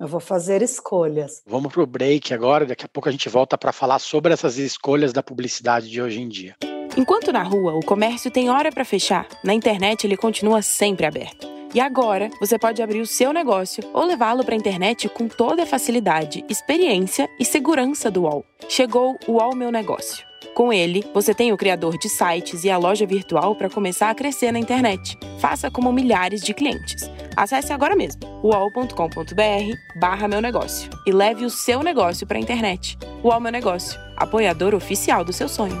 Eu 0.00 0.06
vou 0.06 0.20
fazer 0.20 0.62
escolhas. 0.62 1.42
Vamos 1.44 1.72
para 1.72 1.82
o 1.82 1.86
break 1.86 2.32
agora. 2.32 2.64
Daqui 2.64 2.84
a 2.84 2.88
pouco 2.88 3.08
a 3.08 3.12
gente 3.12 3.28
volta 3.28 3.58
para 3.58 3.72
falar 3.72 3.98
sobre 3.98 4.32
essas 4.32 4.56
escolhas 4.56 5.12
da 5.12 5.22
publicidade 5.22 5.90
de 5.90 6.00
hoje 6.00 6.20
em 6.20 6.28
dia. 6.28 6.54
Enquanto 6.96 7.32
na 7.32 7.42
rua 7.42 7.74
o 7.74 7.84
comércio 7.84 8.30
tem 8.30 8.48
hora 8.48 8.70
para 8.70 8.84
fechar, 8.84 9.26
na 9.42 9.54
internet 9.54 10.06
ele 10.06 10.16
continua 10.16 10.62
sempre 10.62 11.04
aberto. 11.04 11.48
E 11.74 11.80
agora 11.80 12.30
você 12.40 12.58
pode 12.58 12.80
abrir 12.80 13.00
o 13.00 13.06
seu 13.06 13.32
negócio 13.32 13.82
ou 13.92 14.04
levá-lo 14.04 14.44
para 14.44 14.54
a 14.54 14.58
internet 14.58 15.08
com 15.08 15.28
toda 15.28 15.64
a 15.64 15.66
facilidade, 15.66 16.44
experiência 16.48 17.28
e 17.38 17.44
segurança 17.44 18.10
do 18.10 18.22
UOL. 18.22 18.44
Chegou 18.68 19.18
o 19.26 19.32
UOL 19.32 19.54
Meu 19.54 19.70
Negócio. 19.70 20.27
Com 20.54 20.72
ele, 20.72 21.04
você 21.14 21.34
tem 21.34 21.52
o 21.52 21.56
criador 21.56 21.96
de 21.98 22.08
sites 22.08 22.64
e 22.64 22.70
a 22.70 22.76
loja 22.76 23.06
virtual 23.06 23.54
para 23.54 23.70
começar 23.70 24.10
a 24.10 24.14
crescer 24.14 24.52
na 24.52 24.58
internet. 24.58 25.16
Faça 25.40 25.70
como 25.70 25.92
milhares 25.92 26.42
de 26.42 26.52
clientes. 26.52 27.08
Acesse 27.36 27.72
agora 27.72 27.94
mesmo 27.94 28.20
uol.com.br 28.42 29.98
barra 30.00 30.26
meu 30.26 30.40
negócio 30.40 30.90
e 31.06 31.12
leve 31.12 31.44
o 31.44 31.50
seu 31.50 31.82
negócio 31.82 32.26
para 32.26 32.38
a 32.38 32.40
internet. 32.40 32.98
UOL 33.22 33.40
Meu 33.40 33.52
Negócio, 33.52 33.98
apoiador 34.16 34.74
oficial 34.74 35.24
do 35.24 35.32
seu 35.32 35.48
sonho. 35.48 35.80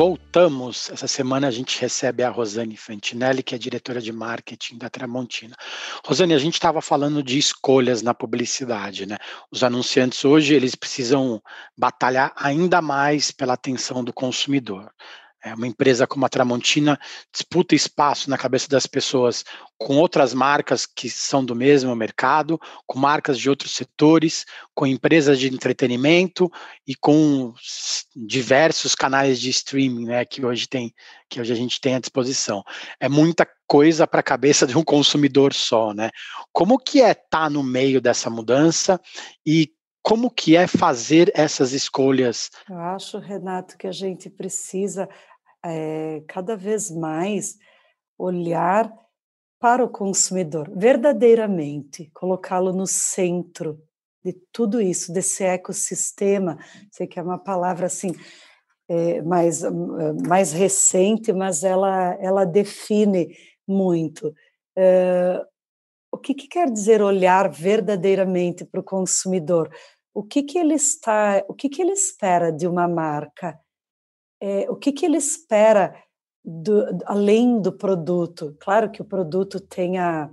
Voltamos. 0.00 0.88
Essa 0.88 1.06
semana 1.06 1.48
a 1.48 1.50
gente 1.50 1.78
recebe 1.78 2.22
a 2.22 2.30
Rosane 2.30 2.74
Fantinelli, 2.74 3.42
que 3.42 3.54
é 3.54 3.58
diretora 3.58 4.00
de 4.00 4.10
marketing 4.10 4.78
da 4.78 4.88
Tramontina. 4.88 5.54
Rosane, 6.02 6.32
a 6.32 6.38
gente 6.38 6.54
estava 6.54 6.80
falando 6.80 7.22
de 7.22 7.36
escolhas 7.36 8.00
na 8.00 8.14
publicidade, 8.14 9.04
né? 9.04 9.18
Os 9.50 9.62
anunciantes 9.62 10.24
hoje 10.24 10.54
eles 10.54 10.74
precisam 10.74 11.42
batalhar 11.76 12.32
ainda 12.34 12.80
mais 12.80 13.30
pela 13.30 13.52
atenção 13.52 14.02
do 14.02 14.10
consumidor. 14.10 14.90
É 15.42 15.54
uma 15.54 15.66
empresa 15.66 16.06
como 16.06 16.26
a 16.26 16.28
Tramontina 16.28 16.98
disputa 17.32 17.74
espaço 17.74 18.28
na 18.28 18.36
cabeça 18.36 18.68
das 18.68 18.86
pessoas 18.86 19.44
com 19.78 19.96
outras 19.96 20.34
marcas 20.34 20.84
que 20.84 21.08
são 21.08 21.42
do 21.42 21.56
mesmo 21.56 21.96
mercado, 21.96 22.60
com 22.86 22.98
marcas 22.98 23.38
de 23.38 23.48
outros 23.48 23.74
setores, 23.74 24.44
com 24.74 24.86
empresas 24.86 25.38
de 25.38 25.48
entretenimento 25.48 26.50
e 26.86 26.94
com 26.94 27.54
diversos 28.14 28.94
canais 28.94 29.40
de 29.40 29.48
streaming, 29.48 30.04
né, 30.04 30.24
que 30.26 30.44
hoje 30.44 30.68
tem, 30.68 30.92
que 31.28 31.40
hoje 31.40 31.52
a 31.52 31.56
gente 31.56 31.80
tem 31.80 31.94
à 31.94 32.00
disposição. 32.00 32.62
É 33.00 33.08
muita 33.08 33.48
coisa 33.66 34.06
para 34.06 34.20
a 34.20 34.24
cabeça 34.24 34.66
de 34.66 34.76
um 34.76 34.84
consumidor 34.84 35.54
só, 35.54 35.94
né? 35.94 36.10
Como 36.52 36.78
que 36.78 37.00
é 37.00 37.12
estar 37.12 37.28
tá 37.30 37.50
no 37.50 37.62
meio 37.62 38.00
dessa 38.00 38.28
mudança 38.28 39.00
e 39.46 39.72
como 40.02 40.30
que 40.30 40.56
é 40.56 40.66
fazer 40.66 41.30
essas 41.34 41.72
escolhas? 41.72 42.50
Eu 42.68 42.78
acho, 42.78 43.18
Renato, 43.18 43.76
que 43.76 43.86
a 43.86 43.92
gente 43.92 44.30
precisa 44.30 45.08
é, 45.64 46.22
cada 46.26 46.56
vez 46.56 46.90
mais 46.90 47.56
olhar 48.18 48.92
para 49.58 49.84
o 49.84 49.88
consumidor, 49.88 50.70
verdadeiramente, 50.74 52.10
colocá-lo 52.14 52.72
no 52.72 52.86
centro 52.86 53.78
de 54.24 54.32
tudo 54.52 54.80
isso, 54.80 55.12
desse 55.12 55.44
ecossistema. 55.44 56.58
Sei 56.90 57.06
que 57.06 57.18
é 57.18 57.22
uma 57.22 57.38
palavra 57.38 57.86
assim 57.86 58.12
é, 58.88 59.22
mais, 59.22 59.62
mais 60.26 60.52
recente, 60.52 61.32
mas 61.32 61.62
ela, 61.62 62.14
ela 62.20 62.44
define 62.44 63.36
muito. 63.66 64.34
É, 64.76 65.44
o 66.12 66.18
que, 66.18 66.34
que, 66.34 66.48
quer 66.48 66.70
dizer 66.70 67.00
olhar 67.02 67.48
verdadeiramente 67.50 68.64
para 68.64 68.80
o 68.80 68.84
consumidor? 68.84 69.70
O 70.12 70.24
que, 70.24 70.42
que 70.42 70.58
ele 70.58 70.74
está, 70.74 71.44
o 71.48 71.54
que, 71.54 71.68
que 71.68 71.80
ele 71.80 71.92
espera 71.92 72.50
de 72.50 72.66
uma 72.66 72.88
marca? 72.88 73.58
É, 74.40 74.70
o 74.70 74.76
que, 74.76 74.92
que 74.92 75.04
ele 75.04 75.18
espera 75.18 75.94
do, 76.44 76.84
além 77.04 77.60
do 77.60 77.72
produto. 77.72 78.56
Claro 78.58 78.90
que 78.90 79.02
o 79.02 79.04
produto 79.04 79.60
tenha 79.60 80.30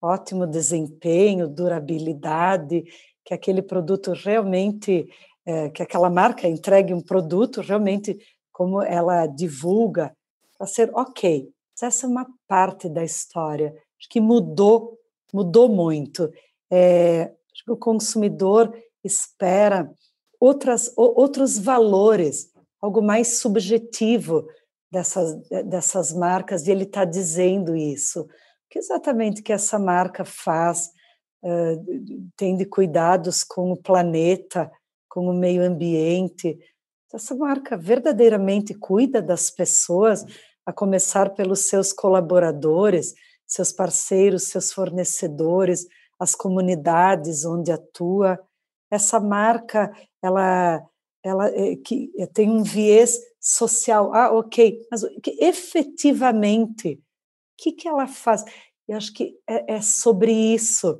ótimo 0.00 0.46
desempenho, 0.46 1.48
durabilidade, 1.48 2.84
que 3.24 3.34
aquele 3.34 3.62
produto 3.62 4.12
realmente, 4.12 5.08
é, 5.44 5.70
que 5.70 5.82
aquela 5.82 6.10
marca 6.10 6.46
entregue 6.46 6.92
um 6.92 7.00
produto 7.00 7.60
realmente 7.60 8.18
como 8.52 8.80
ela 8.82 9.26
divulga, 9.26 10.14
para 10.56 10.66
ser 10.66 10.90
ok. 10.94 11.50
Essa 11.82 12.06
é 12.06 12.08
uma 12.08 12.26
parte 12.48 12.88
da 12.88 13.04
história. 13.04 13.74
Acho 13.98 14.08
que 14.08 14.20
mudou, 14.20 14.98
mudou 15.32 15.68
muito. 15.68 16.30
É, 16.70 17.32
acho 17.52 17.64
que 17.64 17.72
o 17.72 17.76
consumidor 17.76 18.74
espera 19.04 19.90
outras, 20.40 20.90
outros 20.96 21.58
valores 21.58 22.50
algo 22.80 23.02
mais 23.02 23.38
subjetivo 23.38 24.46
dessas, 24.90 25.36
dessas 25.66 26.12
marcas, 26.12 26.66
e 26.66 26.70
ele 26.70 26.84
está 26.84 27.04
dizendo 27.04 27.76
isso. 27.76 28.22
O 28.22 28.28
que 28.70 28.78
exatamente 28.78 29.42
que 29.42 29.52
essa 29.52 29.78
marca 29.78 30.24
faz? 30.24 30.90
Uh, 31.42 32.30
tem 32.36 32.56
de 32.56 32.64
cuidados 32.64 33.44
com 33.44 33.70
o 33.70 33.76
planeta, 33.76 34.70
com 35.08 35.28
o 35.28 35.34
meio 35.34 35.62
ambiente. 35.62 36.58
Essa 37.12 37.34
marca 37.34 37.76
verdadeiramente 37.76 38.74
cuida 38.74 39.22
das 39.22 39.50
pessoas, 39.50 40.24
a 40.66 40.72
começar 40.72 41.30
pelos 41.30 41.68
seus 41.68 41.92
colaboradores, 41.92 43.14
seus 43.46 43.72
parceiros, 43.72 44.48
seus 44.48 44.72
fornecedores, 44.72 45.86
as 46.18 46.34
comunidades 46.34 47.44
onde 47.44 47.70
atua. 47.70 48.38
Essa 48.90 49.20
marca, 49.20 49.92
ela 50.20 50.84
ela 51.26 51.48
é, 51.48 51.74
que 51.74 52.12
eh, 52.16 52.26
tem 52.26 52.48
um 52.48 52.62
viés 52.62 53.18
social. 53.40 54.14
Ah, 54.14 54.32
ok, 54.32 54.80
mas 54.90 55.02
que, 55.22 55.36
efetivamente, 55.40 56.94
o 56.94 57.00
que, 57.58 57.72
que 57.72 57.88
ela 57.88 58.06
faz? 58.06 58.44
Eu 58.86 58.96
acho 58.96 59.12
que 59.12 59.36
é, 59.48 59.74
é 59.74 59.80
sobre 59.80 60.32
isso. 60.32 60.96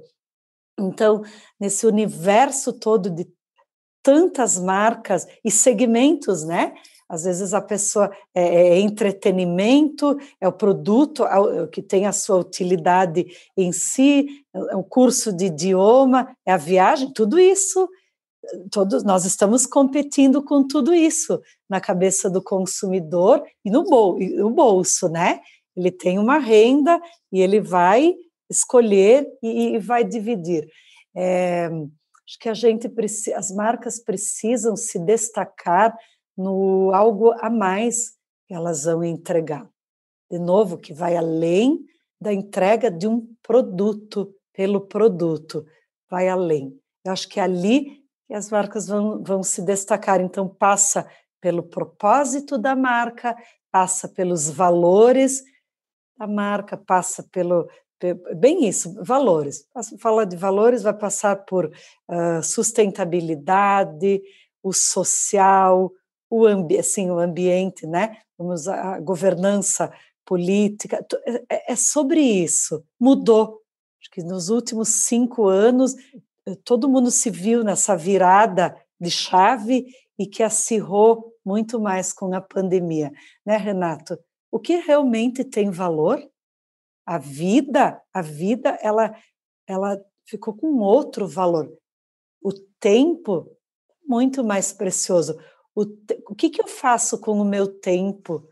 Então, 0.79 1.23
nesse 1.61 1.87
universo 1.87 2.73
todo 2.73 3.09
de 3.09 3.27
tantas 4.03 4.59
marcas 4.59 5.27
e 5.45 5.51
segmentos, 5.51 6.45
né? 6.45 6.75
Às 7.09 7.23
vezes 7.23 7.55
a 7.55 7.61
pessoa 7.61 8.11
é, 8.35 8.43
é 8.43 8.81
entretenimento, 8.81 10.19
é 10.41 10.49
o 10.49 10.53
produto 10.53 11.25
é 11.25 11.69
que 11.69 11.81
tem 11.81 12.05
a 12.05 12.13
sua 12.13 12.37
utilidade 12.37 13.25
em 13.57 13.71
si, 13.71 14.27
é 14.53 14.75
um 14.75 14.83
curso 14.83 15.33
de 15.33 15.47
idioma, 15.47 16.37
é 16.45 16.53
a 16.53 16.57
viagem, 16.57 17.13
tudo 17.13 17.39
isso 17.39 17.89
todos 18.71 19.05
nós 19.05 19.25
estamos 19.25 19.67
competindo 19.67 20.43
com 20.43 20.67
tudo 20.67 20.95
isso 20.95 21.41
na 21.69 21.81
cabeça 21.81 22.31
do 22.31 22.43
consumidor 22.43 23.43
e 23.65 23.71
no, 23.71 23.85
bol, 23.85 24.19
bolso, 24.51 25.09
né? 25.09 25.41
Ele 25.77 25.91
tem 25.91 26.19
uma 26.19 26.39
renda 26.39 27.01
e 27.33 27.41
ele 27.41 27.61
vai 27.61 28.15
escolher 28.49 29.27
e, 29.43 29.75
e 29.75 29.79
vai 29.79 30.05
dividir. 30.05 30.69
É, 31.15 31.67
acho 32.27 32.39
que 32.41 32.49
a 32.49 32.55
gente 32.55 32.89
precisa, 32.89 33.37
as 33.37 33.51
marcas 33.51 34.03
precisam 34.03 34.77
se 34.77 34.99
destacar 34.99 35.97
no 36.37 36.91
algo 36.93 37.33
a 37.41 37.51
mais 37.51 38.13
que 38.47 38.55
elas 38.55 38.85
vão 38.85 39.03
entregar. 39.03 39.69
De 40.31 40.39
novo, 40.39 40.79
que 40.79 40.93
vai 40.93 41.17
além 41.17 41.85
da 42.21 42.33
entrega 42.33 42.91
de 42.91 43.07
um 43.07 43.27
produto 43.43 44.35
pelo 44.53 44.81
produto, 44.81 45.67
vai 46.11 46.29
além. 46.29 46.79
Eu 47.05 47.13
acho 47.13 47.29
que 47.29 47.39
ali 47.39 48.06
que 48.27 48.35
as 48.35 48.51
marcas 48.51 48.87
vão, 48.87 49.23
vão 49.23 49.43
se 49.43 49.63
destacar. 49.63 50.21
Então, 50.21 50.49
passa 50.49 51.07
pelo 51.41 51.63
propósito 51.63 52.59
da 52.59 52.75
marca, 52.75 53.37
passa 53.71 54.09
pelos 54.09 54.51
valores 54.51 55.43
da 56.19 56.27
marca, 56.27 56.77
passa 56.77 57.23
pelo. 57.31 57.69
Bem 58.37 58.67
isso, 58.67 58.95
valores. 59.03 59.67
Fala 60.01 60.27
de 60.27 60.37
valores, 60.37 60.83
vai 60.83 60.93
passar 60.93 61.45
por 61.45 61.67
uh, 61.67 62.43
sustentabilidade, 62.43 64.21
o 64.63 64.73
social, 64.73 65.91
o, 66.29 66.45
ambi 66.45 66.79
assim, 66.79 67.11
o 67.11 67.19
ambiente, 67.19 67.87
né? 67.87 68.19
Vamos 68.37 68.69
a 68.69 69.01
governança 69.01 69.91
política. 70.27 71.07
É, 71.27 71.45
é, 71.49 71.73
é 71.73 71.77
sobre 71.77 72.21
isso. 72.21 72.85
Mudou. 73.01 73.63
Acho 74.01 74.11
que 74.11 74.23
nos 74.23 74.51
últimos 74.51 74.89
cinco 74.89 75.47
anos 75.49 75.95
todo 76.55 76.89
mundo 76.89 77.11
se 77.11 77.31
viu 77.31 77.65
nessa 77.65 77.97
virada 77.97 78.77
de 79.01 79.11
chave 79.11 79.87
e 80.19 80.27
que 80.27 80.43
acirrou 80.43 81.35
muito 81.45 81.81
mais 81.81 82.13
com 82.13 82.33
a 82.35 82.41
pandemia, 82.41 83.11
né, 83.45 83.57
Renato? 83.57 84.19
O 84.51 84.59
que 84.59 84.77
realmente 84.77 85.45
tem 85.45 85.71
valor? 85.71 86.23
A 87.05 87.19
vida, 87.19 88.01
a 88.13 88.23
vida, 88.23 88.79
ela, 88.83 89.15
ela 89.67 90.01
ficou 90.25 90.55
com 90.55 90.79
outro 90.79 91.27
valor. 91.27 91.73
O 92.43 92.53
tempo, 92.81 93.51
muito 94.07 94.43
mais 94.45 94.73
precioso. 94.73 95.39
O, 95.75 95.85
te, 95.85 96.23
o 96.29 96.35
que, 96.35 96.51
que 96.51 96.61
eu 96.61 96.67
faço 96.67 97.21
com 97.21 97.41
o 97.41 97.45
meu 97.45 97.67
tempo? 97.67 98.49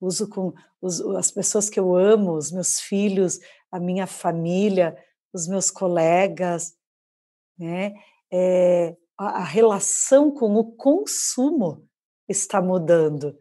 Uso 0.00 0.28
com 0.28 0.52
os, 0.80 1.00
as 1.00 1.30
pessoas 1.30 1.70
que 1.70 1.78
eu 1.78 1.96
amo, 1.96 2.32
os 2.32 2.50
meus 2.50 2.80
filhos, 2.80 3.38
a 3.70 3.78
minha 3.78 4.06
família, 4.06 4.96
os 5.32 5.48
meus 5.48 5.70
colegas, 5.70 6.74
né? 7.58 7.94
É, 8.32 8.96
a, 9.18 9.40
a 9.40 9.44
relação 9.44 10.30
com 10.30 10.54
o 10.54 10.72
consumo 10.72 11.86
está 12.28 12.60
mudando. 12.60 13.36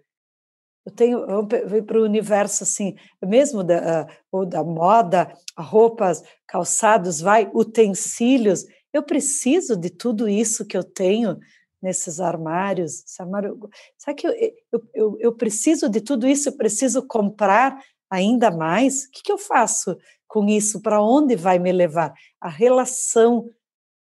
Eu 0.86 0.92
tenho, 0.92 1.20
eu 1.20 1.84
para 1.86 2.00
o 2.00 2.04
universo 2.04 2.64
assim, 2.64 2.96
mesmo 3.24 3.64
da, 3.64 4.06
ou 4.32 4.46
da 4.46 4.64
moda, 4.64 5.34
roupas, 5.58 6.22
calçados, 6.46 7.22
vai, 7.22 7.50
utensílios. 7.54 8.66
Eu 8.92 9.02
preciso 9.02 9.78
de 9.78 9.90
tudo 9.90 10.28
isso 10.28 10.66
que 10.66 10.76
eu 10.76 10.84
tenho 10.84 11.40
nesses 11.82 12.20
armários. 12.20 13.04
Esse 13.06 13.22
armário, 13.22 13.58
sabe 13.98 14.18
que 14.18 14.28
eu, 14.28 14.34
eu, 14.72 14.82
eu, 14.94 15.18
eu 15.20 15.36
preciso 15.36 15.90
de 15.90 16.02
tudo 16.02 16.28
isso? 16.28 16.50
Eu 16.50 16.58
preciso 16.58 17.08
comprar 17.08 17.80
ainda 18.10 18.52
mais? 18.52 19.06
O 19.06 19.12
que, 19.12 19.24
que 19.24 19.32
eu 19.32 19.38
faço 19.38 19.98
com 20.28 20.48
isso? 20.48 20.82
Para 20.82 21.02
onde 21.02 21.36
vai 21.36 21.60
me 21.60 21.72
levar? 21.72 22.14
A 22.42 22.50
relação 22.50 23.50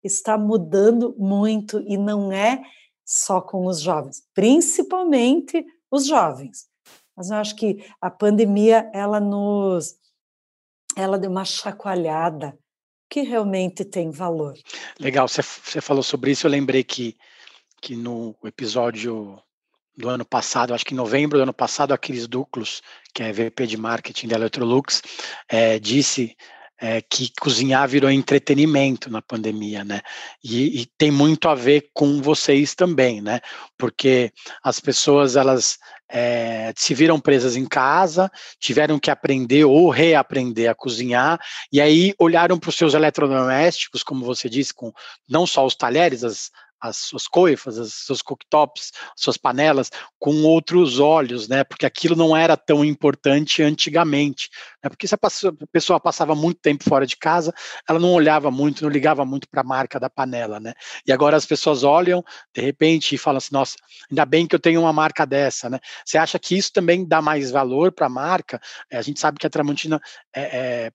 está 0.03 0.37
mudando 0.37 1.15
muito 1.17 1.79
e 1.87 1.97
não 1.97 2.31
é 2.31 2.61
só 3.05 3.41
com 3.41 3.65
os 3.65 3.81
jovens, 3.81 4.23
principalmente 4.33 5.65
os 5.91 6.05
jovens. 6.05 6.67
Mas 7.15 7.29
eu 7.29 7.37
acho 7.37 7.55
que 7.55 7.85
a 8.01 8.09
pandemia 8.09 8.89
ela 8.93 9.19
nos 9.19 9.95
ela 10.95 11.17
deu 11.17 11.29
uma 11.29 11.45
chacoalhada 11.45 12.57
que 13.09 13.21
realmente 13.21 13.85
tem 13.85 14.09
valor. 14.09 14.55
Legal, 14.99 15.27
você, 15.27 15.43
falou 15.81 16.01
sobre 16.01 16.31
isso, 16.31 16.47
eu 16.47 16.51
lembrei 16.51 16.83
que, 16.83 17.15
que 17.81 17.95
no 17.95 18.35
episódio 18.43 19.39
do 19.95 20.09
ano 20.09 20.25
passado, 20.25 20.73
acho 20.73 20.85
que 20.85 20.93
em 20.93 20.97
novembro 20.97 21.37
do 21.37 21.43
ano 21.43 21.53
passado, 21.53 21.93
a 21.93 21.97
Cris 21.97 22.27
Duclos, 22.27 22.81
que 23.13 23.21
é 23.21 23.31
VP 23.31 23.67
de 23.67 23.77
marketing 23.77 24.27
da 24.27 24.35
Electrolux, 24.35 25.01
é, 25.47 25.77
disse 25.77 26.35
é, 26.79 27.01
que 27.01 27.31
cozinhar 27.39 27.87
virou 27.87 28.09
entretenimento 28.09 29.09
na 29.09 29.21
pandemia, 29.21 29.83
né? 29.83 30.01
E, 30.43 30.81
e, 30.81 30.85
tem 30.97 31.11
muito 31.11 31.47
a 31.47 31.55
ver 31.55 31.89
com 31.93 32.21
vocês 32.21 32.75
também, 32.75 33.21
né? 33.21 33.39
Porque 33.77 34.31
as 34.63 34.79
pessoas 34.79 35.35
elas 35.35 35.77
é, 36.09 36.73
se 36.75 36.93
viram 36.93 37.19
presas 37.19 37.55
em 37.55 37.65
casa, 37.65 38.29
tiveram 38.59 38.99
que 38.99 39.09
aprender 39.09 39.65
ou 39.65 39.89
reaprender 39.89 40.69
a 40.69 40.75
cozinhar, 40.75 41.39
e 41.71 41.79
aí 41.79 42.13
olharam 42.19 42.59
para 42.59 42.69
os 42.69 42.75
seus 42.75 42.93
eletrodomésticos, 42.93 44.03
como 44.03 44.25
você 44.25 44.49
disse, 44.49 44.73
com 44.73 44.91
não 45.27 45.47
só 45.47 45.65
os 45.65 45.75
talheres, 45.75 46.23
as, 46.23 46.51
as 46.83 46.97
suas 46.97 47.29
coifas, 47.29 47.77
os 47.77 47.93
seus 47.93 48.21
cooktops, 48.21 48.91
suas 49.15 49.37
panelas 49.37 49.89
com 50.19 50.43
outros 50.43 50.99
olhos, 50.99 51.47
né? 51.47 51.63
Porque 51.63 51.85
aquilo 51.85 52.13
não 52.13 52.35
era 52.35 52.57
tão 52.57 52.83
importante 52.83 53.63
antigamente, 53.63 54.49
né? 54.83 54.89
Porque 54.89 55.07
se 55.07 55.15
a 55.15 55.19
pessoa 55.71 55.97
passava 55.97 56.35
muito 56.35 56.59
tempo 56.59 56.83
fora 56.83 57.07
de 57.07 57.15
casa, 57.15 57.53
ela 57.87 57.99
não 57.99 58.11
olhava 58.11 58.51
muito, 58.51 58.83
não 58.83 58.89
ligava 58.89 59.23
muito 59.23 59.47
para 59.47 59.61
a 59.61 59.63
marca 59.63 59.97
da 59.97 60.09
panela, 60.09 60.59
né? 60.59 60.73
E 61.07 61.13
agora 61.13 61.37
as 61.37 61.45
pessoas 61.45 61.83
olham 61.83 62.21
de 62.53 62.61
repente 62.61 63.15
e 63.15 63.17
falam 63.17 63.37
assim: 63.37 63.53
nossa, 63.53 63.77
ainda 64.11 64.25
bem 64.25 64.45
que 64.45 64.53
eu 64.53 64.59
tenho 64.59 64.81
uma 64.81 64.91
marca 64.91 65.25
dessa, 65.25 65.69
né? 65.69 65.79
Você 66.05 66.17
acha 66.17 66.37
que 66.37 66.57
isso 66.57 66.73
também 66.73 67.07
dá 67.07 67.21
mais 67.21 67.49
valor 67.49 67.93
para 67.93 68.07
a 68.07 68.09
marca? 68.09 68.59
É, 68.91 68.97
a 68.97 69.01
gente 69.01 69.21
sabe 69.21 69.39
que 69.39 69.47
a 69.47 69.49
Tramontina 69.49 70.01
é, 70.35 70.41
é 70.41 70.91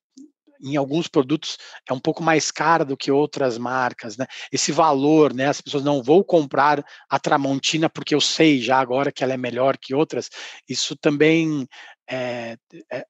em 0.61 0.77
alguns 0.77 1.09
produtos 1.09 1.59
é 1.89 1.93
um 1.93 2.01
pouco 2.01 2.23
mais 2.23 2.51
cara 2.51 2.85
do 2.85 2.97
que 2.97 3.11
outras 3.11 3.59
marcas, 3.59 4.17
né? 4.17 4.27
Esse 4.53 4.73
valor, 4.73 5.33
né? 5.33 5.47
As 5.47 5.61
pessoas 5.61 5.85
não 5.85 6.03
vão 6.03 6.23
comprar 6.23 6.85
a 7.09 7.19
Tramontina 7.19 7.89
porque 7.89 8.15
eu 8.15 8.21
sei 8.21 8.61
já 8.61 8.79
agora 8.79 9.13
que 9.13 9.23
ela 9.23 9.35
é 9.35 9.37
melhor 9.37 9.77
que 9.77 9.95
outras. 9.95 10.31
Isso 10.69 10.97
também 10.97 11.67
é, 12.11 12.57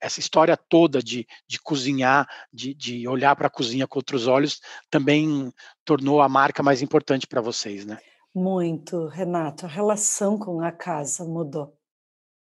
essa 0.01 0.19
história 0.19 0.57
toda 0.57 1.01
de, 1.01 1.27
de 1.47 1.61
cozinhar, 1.61 2.29
de, 2.53 2.75
de 2.75 3.07
olhar 3.07 3.35
para 3.37 3.47
a 3.47 3.51
cozinha 3.51 3.87
com 3.87 3.99
outros 3.99 4.27
olhos, 4.27 4.61
também 4.91 5.53
tornou 5.85 6.21
a 6.21 6.29
marca 6.29 6.63
mais 6.63 6.83
importante 6.83 7.27
para 7.27 7.41
vocês, 7.41 7.87
né? 7.87 7.99
Muito, 8.35 9.07
Renato. 9.07 9.67
A 9.67 9.69
relação 9.69 10.39
com 10.39 10.61
a 10.61 10.71
casa 10.71 11.25
mudou. 11.25 11.77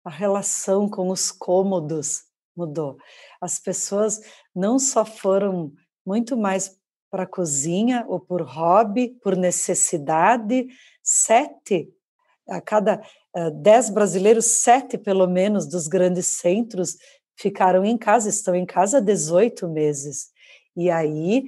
A 0.05 0.11
relação 0.11 0.89
com 0.89 1.11
os 1.11 1.31
cômodos 1.31 2.28
mudou. 2.59 2.99
As 3.41 3.61
pessoas 3.61 4.21
não 4.55 4.79
só 4.79 5.05
foram 5.05 5.73
muito 6.05 6.37
mais 6.37 6.77
para 7.11 7.23
a 7.23 7.27
cozinha 7.27 8.05
ou 8.09 8.19
por 8.19 8.43
hobby, 8.43 9.17
por 9.23 9.37
necessidade, 9.37 10.67
sete 11.03 11.89
a 12.49 12.61
cada 12.61 13.01
uh, 13.37 13.51
dez 13.63 13.91
brasileiros, 13.91 14.47
sete 14.47 14.99
pelo 14.99 15.27
menos 15.27 15.67
dos 15.67 15.87
grandes 15.87 16.27
centros 16.27 16.97
ficaram 17.37 17.85
em 17.85 17.97
casa, 17.97 18.29
estão 18.29 18.55
em 18.55 18.67
casa 18.67 18.99
há 18.99 19.01
18 19.01 19.69
meses. 19.69 20.29
E 20.77 20.91
aí 20.91 21.45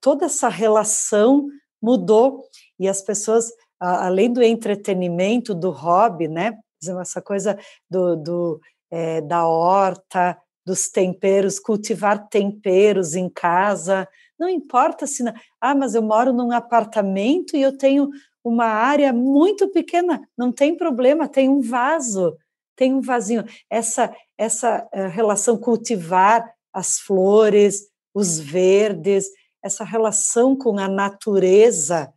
toda 0.00 0.26
essa 0.26 0.48
relação 0.48 1.48
mudou 1.82 2.44
e 2.78 2.88
as 2.88 3.02
pessoas, 3.02 3.50
além 3.80 4.32
do 4.32 4.42
entretenimento, 4.42 5.54
do 5.54 5.70
hobby, 5.70 6.28
né, 6.28 6.58
essa 7.00 7.20
coisa 7.20 7.58
do, 7.90 8.16
do 8.16 8.60
é, 8.90 9.20
da 9.20 9.46
horta, 9.46 10.36
dos 10.66 10.88
temperos, 10.88 11.58
cultivar 11.58 12.28
temperos 12.28 13.14
em 13.14 13.28
casa, 13.28 14.08
não 14.38 14.48
importa 14.48 15.06
se. 15.06 15.22
Não, 15.22 15.32
ah, 15.60 15.74
mas 15.74 15.94
eu 15.94 16.02
moro 16.02 16.32
num 16.32 16.50
apartamento 16.50 17.56
e 17.56 17.62
eu 17.62 17.76
tenho 17.76 18.08
uma 18.42 18.64
área 18.64 19.12
muito 19.12 19.68
pequena, 19.68 20.26
não 20.36 20.50
tem 20.50 20.74
problema, 20.76 21.28
tem 21.28 21.48
um 21.48 21.60
vaso, 21.60 22.36
tem 22.74 22.94
um 22.94 23.02
vasinho. 23.02 23.44
Essa, 23.68 24.14
essa 24.38 24.88
uh, 24.94 25.08
relação 25.08 25.58
cultivar 25.58 26.50
as 26.72 26.98
flores, 26.98 27.90
os 28.14 28.38
verdes, 28.38 29.26
essa 29.62 29.84
relação 29.84 30.56
com 30.56 30.78
a 30.78 30.88
natureza 30.88 32.12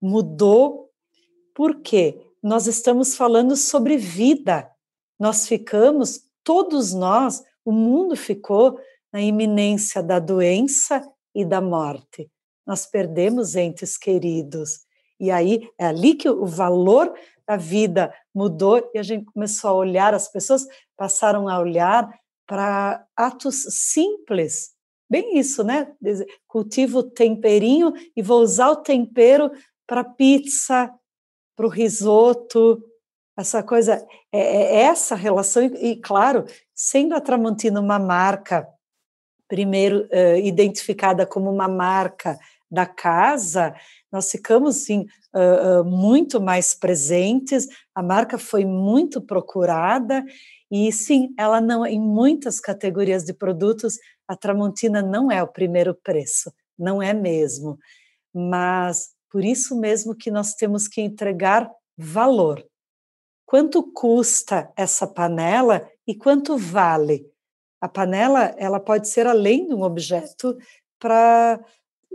mudou. 0.00 0.88
Por 1.54 1.82
quê? 1.82 2.18
Nós 2.42 2.66
estamos 2.66 3.14
falando 3.14 3.54
sobre 3.54 3.98
vida, 3.98 4.69
nós 5.20 5.46
ficamos, 5.46 6.24
todos 6.42 6.94
nós, 6.94 7.44
o 7.62 7.70
mundo 7.70 8.16
ficou 8.16 8.80
na 9.12 9.20
iminência 9.20 10.02
da 10.02 10.18
doença 10.18 11.06
e 11.34 11.44
da 11.44 11.60
morte. 11.60 12.30
Nós 12.66 12.86
perdemos 12.86 13.54
entes 13.54 13.98
queridos. 13.98 14.80
E 15.18 15.30
aí 15.30 15.68
é 15.78 15.84
ali 15.84 16.14
que 16.14 16.28
o 16.28 16.46
valor 16.46 17.12
da 17.46 17.56
vida 17.56 18.14
mudou 18.34 18.90
e 18.94 18.98
a 18.98 19.02
gente 19.02 19.26
começou 19.26 19.70
a 19.70 19.74
olhar, 19.74 20.14
as 20.14 20.28
pessoas 20.28 20.66
passaram 20.96 21.48
a 21.48 21.58
olhar 21.58 22.08
para 22.46 23.04
atos 23.14 23.66
simples. 23.68 24.70
Bem 25.10 25.38
isso, 25.38 25.62
né? 25.62 25.92
Cultivo 26.46 27.02
temperinho 27.02 27.92
e 28.16 28.22
vou 28.22 28.40
usar 28.40 28.70
o 28.70 28.76
tempero 28.76 29.50
para 29.86 30.04
pizza, 30.04 30.90
para 31.56 31.66
o 31.66 31.68
risoto, 31.68 32.82
essa 33.40 33.62
coisa, 33.62 34.06
é, 34.32 34.38
é 34.40 34.82
essa 34.82 35.14
relação, 35.14 35.62
e, 35.62 35.92
e, 35.92 35.96
claro, 35.96 36.44
sendo 36.74 37.14
a 37.14 37.20
Tramontina 37.20 37.80
uma 37.80 37.98
marca, 37.98 38.66
primeiro 39.48 40.08
uh, 40.12 40.36
identificada 40.36 41.26
como 41.26 41.50
uma 41.50 41.66
marca 41.66 42.38
da 42.70 42.86
casa, 42.86 43.74
nós 44.12 44.30
ficamos 44.30 44.84
sim 44.84 45.06
uh, 45.34 45.80
uh, 45.80 45.84
muito 45.84 46.40
mais 46.40 46.72
presentes, 46.72 47.66
a 47.94 48.02
marca 48.02 48.38
foi 48.38 48.64
muito 48.64 49.20
procurada 49.20 50.24
e 50.70 50.92
sim, 50.92 51.34
ela 51.36 51.60
não 51.60 51.84
em 51.84 52.00
muitas 52.00 52.60
categorias 52.60 53.24
de 53.24 53.32
produtos 53.32 53.98
a 54.28 54.36
Tramontina 54.36 55.02
não 55.02 55.32
é 55.32 55.42
o 55.42 55.48
primeiro 55.48 55.92
preço, 55.94 56.52
não 56.78 57.02
é 57.02 57.12
mesmo, 57.12 57.76
mas 58.32 59.08
por 59.28 59.44
isso 59.44 59.76
mesmo 59.76 60.14
que 60.14 60.30
nós 60.30 60.54
temos 60.54 60.86
que 60.86 61.00
entregar 61.00 61.68
valor. 61.98 62.64
Quanto 63.50 63.82
custa 63.82 64.72
essa 64.76 65.08
panela 65.08 65.90
e 66.06 66.14
quanto 66.14 66.56
vale? 66.56 67.26
A 67.80 67.88
panela 67.88 68.54
ela 68.56 68.78
pode 68.78 69.08
ser 69.08 69.26
além 69.26 69.66
de 69.66 69.74
um 69.74 69.82
objeto 69.82 70.56
para 71.00 71.58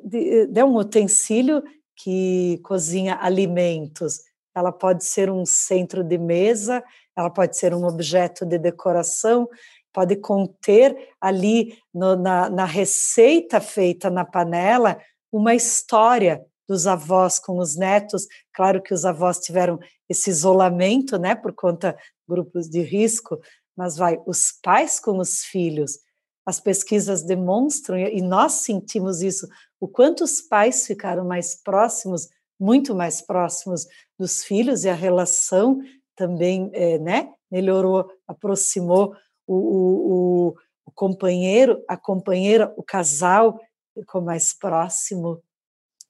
de, 0.02 0.48
de 0.48 0.64
um 0.64 0.78
utensílio 0.78 1.62
que 1.94 2.58
cozinha 2.64 3.18
alimentos. 3.20 4.22
Ela 4.56 4.72
pode 4.72 5.04
ser 5.04 5.30
um 5.30 5.46
centro 5.46 6.06
de 6.06 6.18
mesa, 6.18 6.82
ela 7.14 7.30
pode 7.30 7.58
ser 7.58 7.74
um 7.74 7.86
objeto 7.86 8.46
de 8.46 8.58
decoração, 8.58 9.50
pode 9.92 10.16
conter 10.16 10.96
ali 11.20 11.78
no, 11.94 12.16
na, 12.16 12.50
na 12.50 12.64
receita 12.64 13.60
feita 13.60 14.10
na 14.10 14.24
panela 14.24 14.98
uma 15.34 15.54
história 15.54 16.42
dos 16.66 16.88
avós 16.88 17.40
com 17.40 17.60
os 17.60 17.76
netos. 17.76 18.26
Claro 18.56 18.82
que 18.82 18.94
os 18.94 19.04
avós 19.04 19.40
tiveram 19.40 19.78
esse 20.10 20.30
isolamento, 20.30 21.18
né, 21.18 21.36
por 21.36 21.54
conta 21.54 21.98
grupos 22.28 22.70
de 22.70 22.82
risco, 22.82 23.40
mas 23.76 23.98
vai 23.98 24.18
os 24.26 24.54
pais 24.64 25.00
com 25.00 25.20
os 25.20 25.44
filhos. 25.44 26.00
As 26.46 26.60
pesquisas 26.60 27.22
demonstram 27.22 27.98
e 27.98 28.22
nós 28.22 28.54
sentimos 28.54 29.22
isso 29.22 29.48
o 29.80 29.88
quanto 29.88 30.24
os 30.24 30.42
pais 30.42 30.88
ficaram 30.88 31.26
mais 31.26 31.62
próximos, 31.62 32.30
muito 32.58 32.96
mais 32.96 33.22
próximos 33.22 33.86
dos 34.18 34.44
filhos 34.44 34.86
e 34.86 34.90
a 34.90 34.96
relação 34.96 35.80
também, 36.16 36.70
é, 36.74 36.98
né, 36.98 37.34
melhorou, 37.52 38.10
aproximou 38.26 39.14
o, 39.46 39.56
o, 39.56 40.56
o 40.86 40.92
companheiro, 40.94 41.84
a 41.90 41.98
companheira, 41.98 42.74
o 42.78 42.84
casal 42.84 43.60
ficou 43.94 44.22
mais 44.22 44.54
próximo. 44.58 45.42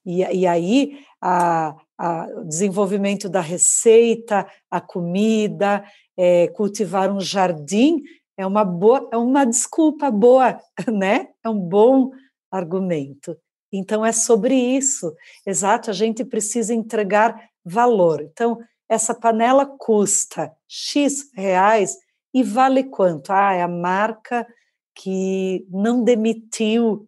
E, 0.06 0.20
e 0.22 0.48
aí 0.48 1.00
a, 1.22 1.76
a, 1.98 2.28
o 2.38 2.44
desenvolvimento 2.46 3.28
da 3.28 3.42
receita, 3.42 4.48
a 4.70 4.80
comida, 4.80 5.84
é, 6.18 6.48
cultivar 6.50 7.12
um 7.12 7.20
jardim 7.20 8.04
é 8.38 8.46
uma 8.46 8.66
boa, 8.66 9.10
é 9.12 9.18
uma 9.18 9.46
desculpa 9.46 10.12
boa, 10.12 10.60
né? 10.92 11.30
É 11.44 11.50
um 11.50 11.60
bom 11.60 12.12
argumento. 12.52 13.38
Então, 13.72 14.06
é 14.06 14.12
sobre 14.12 14.56
isso. 14.56 15.14
Exato, 15.46 15.90
a 15.90 15.94
gente 15.94 16.24
precisa 16.24 16.74
entregar 16.74 17.50
valor. 17.64 18.22
Então, 18.22 18.60
essa 18.88 19.14
panela 19.14 19.66
custa 19.66 20.52
X 20.68 21.32
reais 21.34 21.98
e 22.34 22.44
vale 22.44 22.84
quanto? 22.84 23.32
Ah, 23.32 23.54
é 23.54 23.62
a 23.62 23.68
marca 23.68 24.46
que 24.94 25.66
não 25.70 26.04
demitiu 26.04 27.08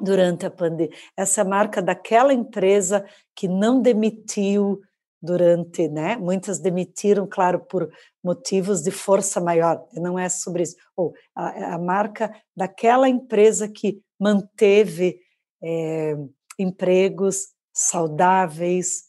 durante 0.00 0.46
a 0.46 0.50
pandemia. 0.50 0.94
Essa 1.16 1.40
é 1.40 1.44
a 1.44 1.48
marca 1.48 1.82
daquela 1.82 2.32
empresa 2.32 3.04
que 3.34 3.48
não 3.48 3.80
demitiu 3.80 4.80
durante, 5.22 5.86
né? 5.88 6.16
Muitas 6.16 6.58
demitiram, 6.58 7.26
claro, 7.26 7.60
por 7.60 7.90
motivos 8.24 8.82
de 8.82 8.90
força 8.90 9.40
maior. 9.40 9.86
Não 9.92 10.18
é 10.18 10.28
sobre 10.28 10.62
isso. 10.62 10.76
Ou 10.96 11.12
a, 11.34 11.74
a 11.74 11.78
marca 11.78 12.34
daquela 12.56 13.08
empresa 13.08 13.68
que 13.68 14.00
manteve 14.18 15.18
é, 15.62 16.16
empregos 16.58 17.48
saudáveis, 17.72 19.04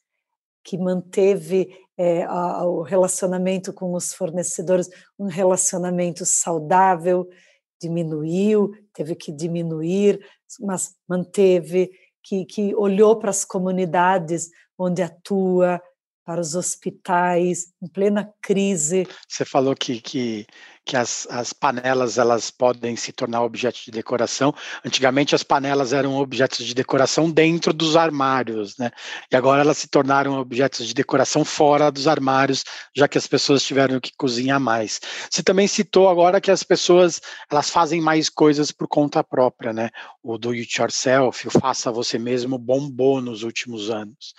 que 0.63 0.77
manteve 0.77 1.69
é, 1.97 2.23
a, 2.23 2.65
o 2.65 2.82
relacionamento 2.82 3.73
com 3.73 3.93
os 3.93 4.13
fornecedores, 4.13 4.89
um 5.17 5.27
relacionamento 5.27 6.25
saudável, 6.25 7.27
diminuiu, 7.82 8.71
teve 8.93 9.15
que 9.15 9.32
diminuir, 9.32 10.19
mas 10.60 10.96
manteve, 11.08 11.92
que, 12.24 12.46
que 12.46 12.76
olhou 12.76 13.18
para 13.18 13.30
as 13.30 13.44
comunidades 13.46 14.50
onde 14.78 15.02
atua, 15.02 15.82
para 16.26 16.40
os 16.40 16.56
hospitais 16.56 17.74
em 17.82 17.88
plena 17.88 18.32
crise. 18.42 19.08
Você 19.28 19.44
falou 19.44 19.76
que, 19.76 20.00
que, 20.00 20.46
que 20.86 20.98
as, 20.98 21.28
as 21.30 21.54
panelas 21.54 22.17
elas 22.17 22.50
podem 22.50 22.96
se 22.96 23.12
tornar 23.12 23.44
objetos 23.44 23.82
de 23.82 23.91
decoração. 23.91 24.54
Antigamente 24.84 25.36
as 25.36 25.44
panelas 25.44 25.94
eram 25.94 26.15
objetos 26.15 26.65
de 26.65 26.74
decoração 26.74 27.30
dentro 27.30 27.72
dos 27.72 27.96
armários, 27.96 28.78
né? 28.78 28.91
E 29.32 29.36
agora 29.36 29.62
elas 29.62 29.78
se 29.78 29.88
tornaram 29.88 30.39
objetos 30.39 30.88
de 30.88 30.94
decoração 30.94 31.46
fora 31.46 31.91
dos 31.91 32.08
armários, 32.08 32.63
já 32.96 33.08
que 33.08 33.17
as 33.17 33.28
pessoas 33.28 33.63
tiveram 33.63 34.00
que 34.00 34.12
cozinhar 34.17 34.60
mais. 34.60 35.00
Você 35.30 35.44
também 35.44 35.67
citou 35.67 36.10
agora 36.10 36.41
que 36.41 36.52
as 36.52 36.63
pessoas 36.63 37.22
elas 37.50 37.70
fazem 37.70 38.02
mais 38.02 38.30
coisas 38.30 38.72
por 38.72 38.88
conta 38.88 39.24
própria, 39.24 39.72
né? 39.72 39.89
O 40.24 40.38
do 40.38 40.52
it 40.52 40.82
yourself, 40.82 41.48
o 41.48 41.52
faça 41.52 41.91
você 41.91 42.17
mesmo 42.17 42.58
bombou 42.58 43.22
nos 43.22 43.44
últimos 43.44 43.89
anos. 43.89 44.34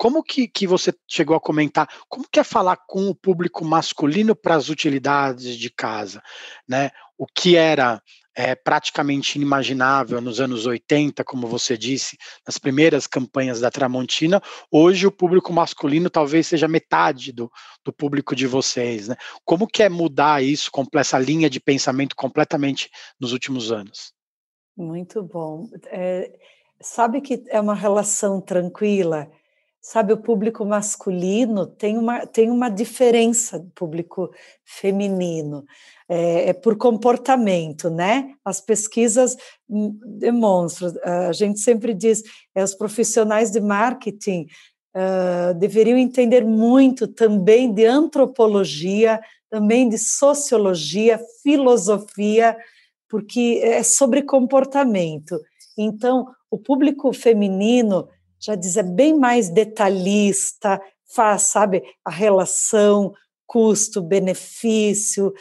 Como 0.00 0.22
que, 0.22 0.48
que 0.48 0.66
você 0.66 0.94
chegou 1.06 1.36
a 1.36 1.40
comentar? 1.40 1.86
Como 2.08 2.26
que 2.26 2.40
é 2.40 2.44
falar 2.44 2.78
com 2.86 3.10
o 3.10 3.14
público 3.14 3.62
masculino 3.62 4.34
para 4.34 4.54
as 4.54 4.70
utilidades 4.70 5.58
de 5.58 5.68
casa? 5.80 6.22
Né? 6.68 6.90
O 7.16 7.24
que 7.26 7.56
era 7.56 8.02
é, 8.36 8.54
praticamente 8.54 9.36
inimaginável 9.36 10.20
nos 10.20 10.40
anos 10.40 10.66
80, 10.66 11.24
como 11.24 11.46
você 11.46 11.76
disse, 11.76 12.18
nas 12.46 12.58
primeiras 12.58 13.06
campanhas 13.06 13.60
da 13.60 13.70
Tramontina, 13.70 14.42
hoje 14.70 15.06
o 15.06 15.10
público 15.10 15.52
masculino 15.52 16.10
talvez 16.10 16.46
seja 16.46 16.68
metade 16.68 17.32
do, 17.32 17.50
do 17.82 17.92
público 17.92 18.36
de 18.36 18.46
vocês. 18.46 19.08
Né? 19.08 19.16
Como 19.44 19.66
que 19.66 19.82
é 19.82 19.88
mudar 19.88 20.42
isso, 20.42 20.70
essa 20.94 21.18
linha 21.18 21.48
de 21.48 21.58
pensamento 21.58 22.14
completamente 22.14 22.90
nos 23.18 23.32
últimos 23.32 23.72
anos? 23.72 24.12
Muito 24.76 25.22
bom. 25.22 25.68
É, 25.86 26.30
sabe 26.80 27.20
que 27.22 27.42
é 27.48 27.60
uma 27.60 27.74
relação 27.74 28.40
tranquila 28.40 29.30
sabe, 29.80 30.12
o 30.12 30.18
público 30.18 30.64
masculino 30.64 31.66
tem 31.66 31.96
uma, 31.96 32.26
tem 32.26 32.50
uma 32.50 32.68
diferença 32.68 33.58
do 33.58 33.70
público 33.70 34.30
feminino, 34.64 35.64
é, 36.08 36.50
é, 36.50 36.52
por 36.52 36.76
comportamento, 36.76 37.88
né? 37.88 38.34
As 38.44 38.60
pesquisas 38.60 39.36
demonstram, 40.18 40.92
a 41.02 41.32
gente 41.32 41.60
sempre 41.60 41.94
diz, 41.94 42.22
é, 42.54 42.62
os 42.62 42.74
profissionais 42.74 43.50
de 43.50 43.60
marketing 43.60 44.46
uh, 44.94 45.54
deveriam 45.54 45.96
entender 45.96 46.44
muito 46.44 47.06
também 47.06 47.72
de 47.72 47.86
antropologia, 47.86 49.20
também 49.48 49.88
de 49.88 49.98
sociologia, 49.98 51.20
filosofia, 51.42 52.56
porque 53.08 53.60
é 53.62 53.82
sobre 53.82 54.22
comportamento. 54.22 55.40
Então, 55.76 56.26
o 56.50 56.58
público 56.58 57.12
feminino 57.12 58.08
já 58.40 58.54
diz, 58.54 58.76
é 58.76 58.82
bem 58.82 59.16
mais 59.16 59.48
detalhista, 59.48 60.80
faz, 61.14 61.42
sabe, 61.42 61.82
a 62.04 62.10
relação 62.10 63.12
custo-benefício, 63.46 65.34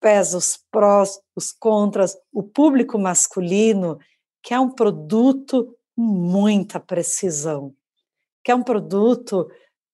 pesa 0.00 0.36
os 0.38 0.58
prós, 0.70 1.18
os 1.34 1.50
contras, 1.50 2.16
o 2.32 2.42
público 2.42 2.98
masculino 2.98 3.98
que 4.42 4.54
é 4.54 4.60
um 4.60 4.70
produto 4.70 5.74
com 5.96 6.02
muita 6.02 6.78
precisão, 6.78 7.74
que 8.44 8.50
é 8.50 8.54
um 8.54 8.62
produto 8.62 9.50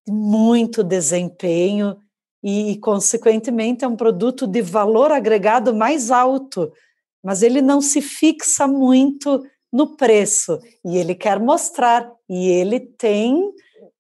de 0.07 0.12
muito 0.12 0.85
desempenho 0.85 1.96
e, 2.42 2.72
e, 2.72 2.78
consequentemente, 2.78 3.85
é 3.85 3.88
um 3.88 3.96
produto 3.96 4.46
de 4.46 4.61
valor 4.61 5.11
agregado 5.11 5.74
mais 5.74 6.11
alto, 6.11 6.70
mas 7.22 7.42
ele 7.42 7.62
não 7.62 7.80
se 7.80 8.02
fixa 8.02 8.66
muito 8.66 9.42
no 9.72 9.96
preço 9.96 10.61
e 10.85 10.98
ele 10.98 11.14
quer 11.14 11.40
mostrar 11.40 12.12
e 12.28 12.48
ele 12.48 12.80
tem 12.80 13.52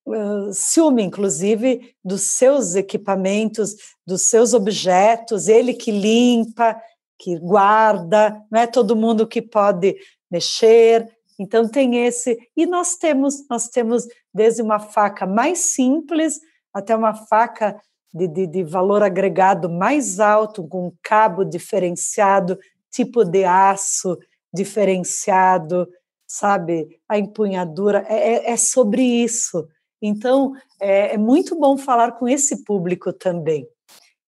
uh, 0.06 0.52
ciúme, 0.52 1.02
inclusive, 1.02 1.94
dos 2.04 2.22
seus 2.22 2.74
equipamentos, 2.74 3.76
dos 4.06 4.22
seus 4.22 4.54
objetos, 4.54 5.48
ele 5.48 5.74
que 5.74 5.90
limpa, 5.90 6.80
que 7.18 7.38
guarda, 7.38 8.40
não 8.50 8.60
é 8.60 8.66
todo 8.66 8.96
mundo 8.96 9.26
que 9.26 9.40
pode 9.40 9.96
mexer. 10.30 11.08
Então 11.38 11.68
tem 11.68 12.06
esse 12.06 12.38
e 12.56 12.64
nós 12.66 12.96
temos 12.96 13.46
nós 13.48 13.68
temos 13.68 14.06
desde 14.32 14.62
uma 14.62 14.78
faca 14.78 15.26
mais 15.26 15.58
simples 15.58 16.38
até 16.72 16.94
uma 16.94 17.14
faca 17.14 17.80
de, 18.12 18.28
de, 18.28 18.46
de 18.46 18.62
valor 18.62 19.02
agregado 19.02 19.68
mais 19.68 20.20
alto 20.20 20.66
com 20.66 20.88
um 20.88 20.92
cabo 21.02 21.44
diferenciado, 21.44 22.58
tipo 22.90 23.24
de 23.24 23.44
aço, 23.44 24.16
diferenciado, 24.52 25.88
sabe? 26.26 27.00
A 27.08 27.18
empunhadura, 27.18 28.04
é, 28.08 28.34
é, 28.34 28.50
é 28.52 28.56
sobre 28.56 29.02
isso. 29.02 29.66
Então, 30.02 30.52
é, 30.80 31.14
é 31.14 31.18
muito 31.18 31.58
bom 31.58 31.76
falar 31.76 32.12
com 32.12 32.28
esse 32.28 32.64
público 32.64 33.12
também. 33.12 33.66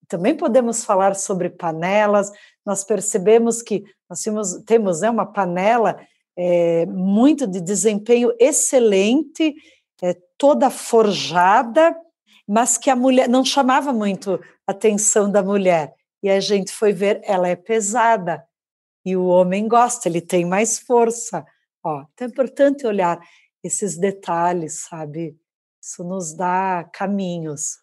Também 0.09 0.37
podemos 0.37 0.85
falar 0.85 1.14
sobre 1.14 1.50
panelas. 1.50 2.30
Nós 2.64 2.85
percebemos 2.85 3.62
que 3.62 3.85
nós 4.09 4.22
temos, 4.22 4.54
temos 4.64 5.00
né, 5.00 5.11
uma 5.11 5.26
panela 5.26 5.98
é, 6.37 6.87
muito 6.87 7.46
de 7.46 7.61
desempenho 7.61 8.32
excelente, 8.38 9.54
é, 10.02 10.16
toda 10.38 10.70
forjada, 10.70 11.96
mas 12.46 12.78
que 12.78 12.90
a 12.90 12.96
mulher 12.96 13.28
não 13.28 13.44
chamava 13.44 13.92
muito 13.92 14.40
a 14.66 14.72
atenção 14.72 15.30
da 15.30 15.42
mulher. 15.42 15.94
E 16.22 16.30
a 16.30 16.40
gente 16.40 16.72
foi 16.72 16.92
ver, 16.92 17.20
ela 17.24 17.48
é 17.48 17.56
pesada. 17.56 18.44
E 19.04 19.16
o 19.16 19.26
homem 19.26 19.66
gosta, 19.66 20.09
ele 20.09 20.20
tem 20.20 20.44
mais 20.44 20.78
força. 20.78 21.44
Ó, 21.87 22.05
então 22.12 22.27
é 22.27 22.31
importante 22.31 22.85
olhar 22.85 23.20
esses 23.62 23.96
detalhes, 23.96 24.81
sabe? 24.88 25.38
Isso 25.81 26.03
nos 26.03 26.37
dá 26.37 26.83
caminhos. 26.92 27.79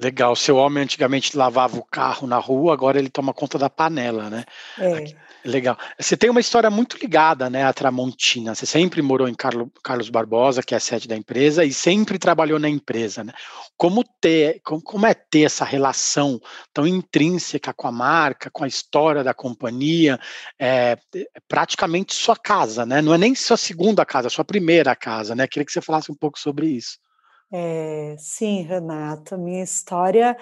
Legal. 0.00 0.34
Seu 0.34 0.56
homem 0.56 0.82
antigamente 0.82 1.36
lavava 1.36 1.76
o 1.76 1.84
carro 1.84 2.26
na 2.26 2.38
rua, 2.38 2.72
agora 2.72 2.98
ele 2.98 3.10
toma 3.10 3.34
conta 3.34 3.58
da 3.58 3.68
panela, 3.68 4.30
né? 4.30 4.44
É. 4.78 5.30
Legal. 5.44 5.78
Você 5.98 6.16
tem 6.16 6.28
uma 6.28 6.40
história 6.40 6.70
muito 6.70 6.98
ligada, 6.98 7.48
né, 7.48 7.64
à 7.64 7.72
Tramontina. 7.72 8.54
Você 8.54 8.66
sempre 8.66 9.00
morou 9.00 9.26
em 9.26 9.34
Carlo, 9.34 9.70
Carlos 9.82 10.10
Barbosa, 10.10 10.62
que 10.62 10.74
é 10.74 10.76
a 10.76 10.80
sede 10.80 11.08
da 11.08 11.16
empresa, 11.16 11.64
e 11.64 11.72
sempre 11.72 12.18
trabalhou 12.18 12.58
na 12.58 12.68
empresa, 12.68 13.24
né? 13.24 13.32
Como 13.76 14.04
ter, 14.20 14.60
como, 14.62 14.82
como 14.82 15.06
é 15.06 15.14
ter 15.14 15.42
essa 15.42 15.64
relação 15.64 16.40
tão 16.72 16.86
intrínseca 16.86 17.72
com 17.72 17.88
a 17.88 17.92
marca, 17.92 18.50
com 18.50 18.64
a 18.64 18.68
história 18.68 19.24
da 19.24 19.32
companhia? 19.32 20.18
É, 20.58 20.98
é 21.14 21.40
praticamente 21.48 22.14
sua 22.14 22.36
casa, 22.36 22.84
né? 22.84 23.00
Não 23.00 23.14
é 23.14 23.18
nem 23.18 23.34
sua 23.34 23.56
segunda 23.56 24.04
casa, 24.04 24.28
sua 24.28 24.44
primeira 24.44 24.94
casa, 24.94 25.34
né? 25.34 25.46
Queria 25.46 25.64
que 25.64 25.72
você 25.72 25.80
falasse 25.80 26.12
um 26.12 26.16
pouco 26.16 26.38
sobre 26.38 26.66
isso. 26.68 26.98
É, 27.52 28.14
sim, 28.18 28.62
Renata, 28.62 29.36
minha 29.36 29.62
história, 29.64 30.36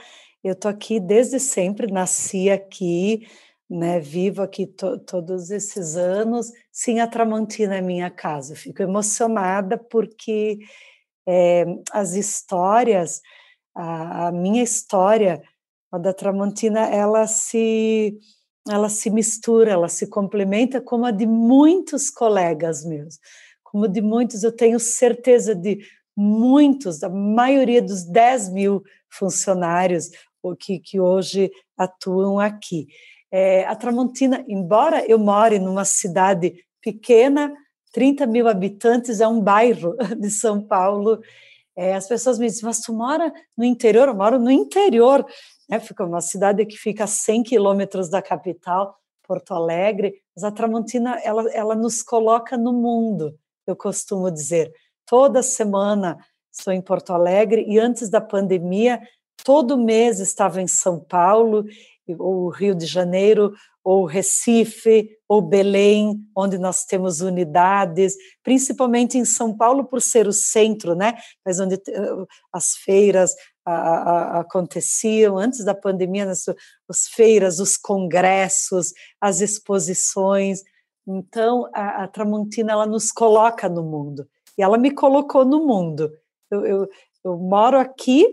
eu 0.44 0.55
tô 0.55 0.68
aqui 0.68 1.01
desde 1.01 1.40
sempre, 1.40 1.90
nasci 1.90 2.51
aqui, 2.51 3.27
né, 3.68 3.99
vivo 3.99 4.42
aqui 4.42 4.66
to, 4.66 4.99
todos 5.01 5.51
esses 5.51 5.97
anos, 5.97 6.53
sim, 6.71 7.01
a 7.01 7.07
Tramontina 7.07 7.77
é 7.77 7.81
minha 7.81 8.11
casa. 8.11 8.53
Eu 8.53 8.57
fico 8.57 8.83
emocionada 8.83 9.79
porque 9.79 10.59
é, 11.27 11.64
as 11.92 12.14
histórias, 12.14 13.23
a, 13.75 14.29
a, 14.29 14.33
minha 14.33 14.62
história, 14.62 15.42
a 15.92 15.99
da 15.99 16.12
Tramontina, 16.14 16.81
ela 16.88 17.27
se 17.27 18.18
ela 18.71 18.90
se 18.90 19.11
mistura, 19.11 19.71
ela 19.73 19.88
se 19.88 20.07
complementa 20.09 20.81
como 20.81 21.07
a 21.07 21.11
de 21.11 21.27
muitos 21.27 22.11
colegas 22.11 22.85
meus, 22.85 23.18
como 23.64 23.88
de 23.88 24.03
muitos, 24.03 24.42
eu 24.44 24.53
tenho 24.55 24.79
certeza 24.79 25.55
de 25.55 25.79
muitos, 26.20 27.04
a 27.04 27.09
maioria 27.09 27.81
dos 27.81 28.02
10 28.04 28.48
mil 28.48 28.83
funcionários 29.09 30.11
que, 30.59 30.81
que 30.81 30.98
hoje 30.98 31.48
atuam 31.76 32.40
aqui. 32.40 32.88
É, 33.31 33.64
a 33.66 33.76
Tramontina, 33.76 34.44
embora 34.48 35.07
eu 35.07 35.16
more 35.16 35.61
numa 35.61 35.85
cidade 35.85 36.64
pequena, 36.83 37.54
30 37.92 38.26
mil 38.26 38.48
habitantes, 38.48 39.20
é 39.20 39.28
um 39.28 39.40
bairro 39.40 39.94
de 40.18 40.28
São 40.28 40.61
Paulo. 40.61 41.20
É, 41.76 41.94
as 41.94 42.09
pessoas 42.09 42.37
me 42.37 42.46
dizem, 42.46 42.64
mas 42.64 42.81
tu 42.81 42.92
mora 42.92 43.33
no 43.57 43.64
interior? 43.64 44.09
Eu 44.09 44.14
moro 44.16 44.40
no 44.40 44.50
interior. 44.50 45.24
Né? 45.68 45.78
Fica 45.78 46.04
uma 46.04 46.20
cidade 46.20 46.66
que 46.66 46.76
fica 46.76 47.04
a 47.04 47.07
100 47.07 47.44
quilômetros 47.44 48.11
da 48.11 48.20
capital, 48.20 48.98
Porto 49.22 49.54
Alegre. 49.54 50.20
Mas 50.35 50.42
a 50.42 50.50
Tramontina, 50.50 51.20
ela, 51.22 51.48
ela 51.52 51.74
nos 51.76 52.02
coloca 52.02 52.57
no 52.57 52.72
mundo, 52.72 53.38
eu 53.64 53.76
costumo 53.76 54.31
dizer. 54.33 54.72
Toda 55.09 55.42
semana 55.42 56.18
estou 56.53 56.73
em 56.73 56.83
Porto 56.83 57.14
Alegre 57.14 57.64
e 57.66 57.79
antes 57.79 58.11
da 58.11 58.21
pandemia, 58.21 59.01
todo 59.42 59.79
mês 59.79 60.21
estava 60.21 60.61
em 60.61 60.66
São 60.66 61.01
Paulo, 61.01 61.64
ou 62.18 62.51
Rio 62.51 62.75
de 62.75 62.85
Janeiro, 62.85 63.55
ou 63.83 64.05
Recife, 64.05 65.09
ou 65.27 65.40
Belém, 65.40 66.21
onde 66.37 66.59
nós 66.59 66.85
temos 66.85 67.23
unidades, 67.23 68.14
principalmente 68.42 69.16
em 69.16 69.25
São 69.25 69.57
Paulo 69.57 69.85
por 69.85 70.03
ser 70.03 70.29
o 70.29 70.33
centro, 70.33 70.94
né? 70.94 71.14
Mas 71.44 71.59
onde 71.59 71.77
eh, 71.77 72.27
as 72.53 72.77
feiras 72.77 73.35
a, 73.64 73.73
a, 73.73 74.40
aconteciam 74.40 75.38
antes 75.38 75.64
da 75.64 75.75
pandemia, 75.75 76.27
nas, 76.27 76.44
as 76.88 77.09
feiras, 77.09 77.61
os 77.61 77.79
congressos, 77.79 78.92
as 79.18 79.40
exposições. 79.40 80.61
Então, 81.07 81.66
a, 81.75 82.05
a 82.05 82.09
Tramontina 82.09 82.73
ela 82.73 82.87
nos 82.87 83.11
coloca 83.11 83.71
no 83.71 83.83
mundo 83.83 84.29
e 84.59 84.62
ela 84.62 84.77
me 84.77 84.90
colocou 84.90 85.44
no 85.44 85.64
mundo. 85.64 86.12
Eu, 86.51 86.66
eu, 86.66 86.88
eu 87.25 87.38
moro 87.38 87.79
aqui, 87.79 88.27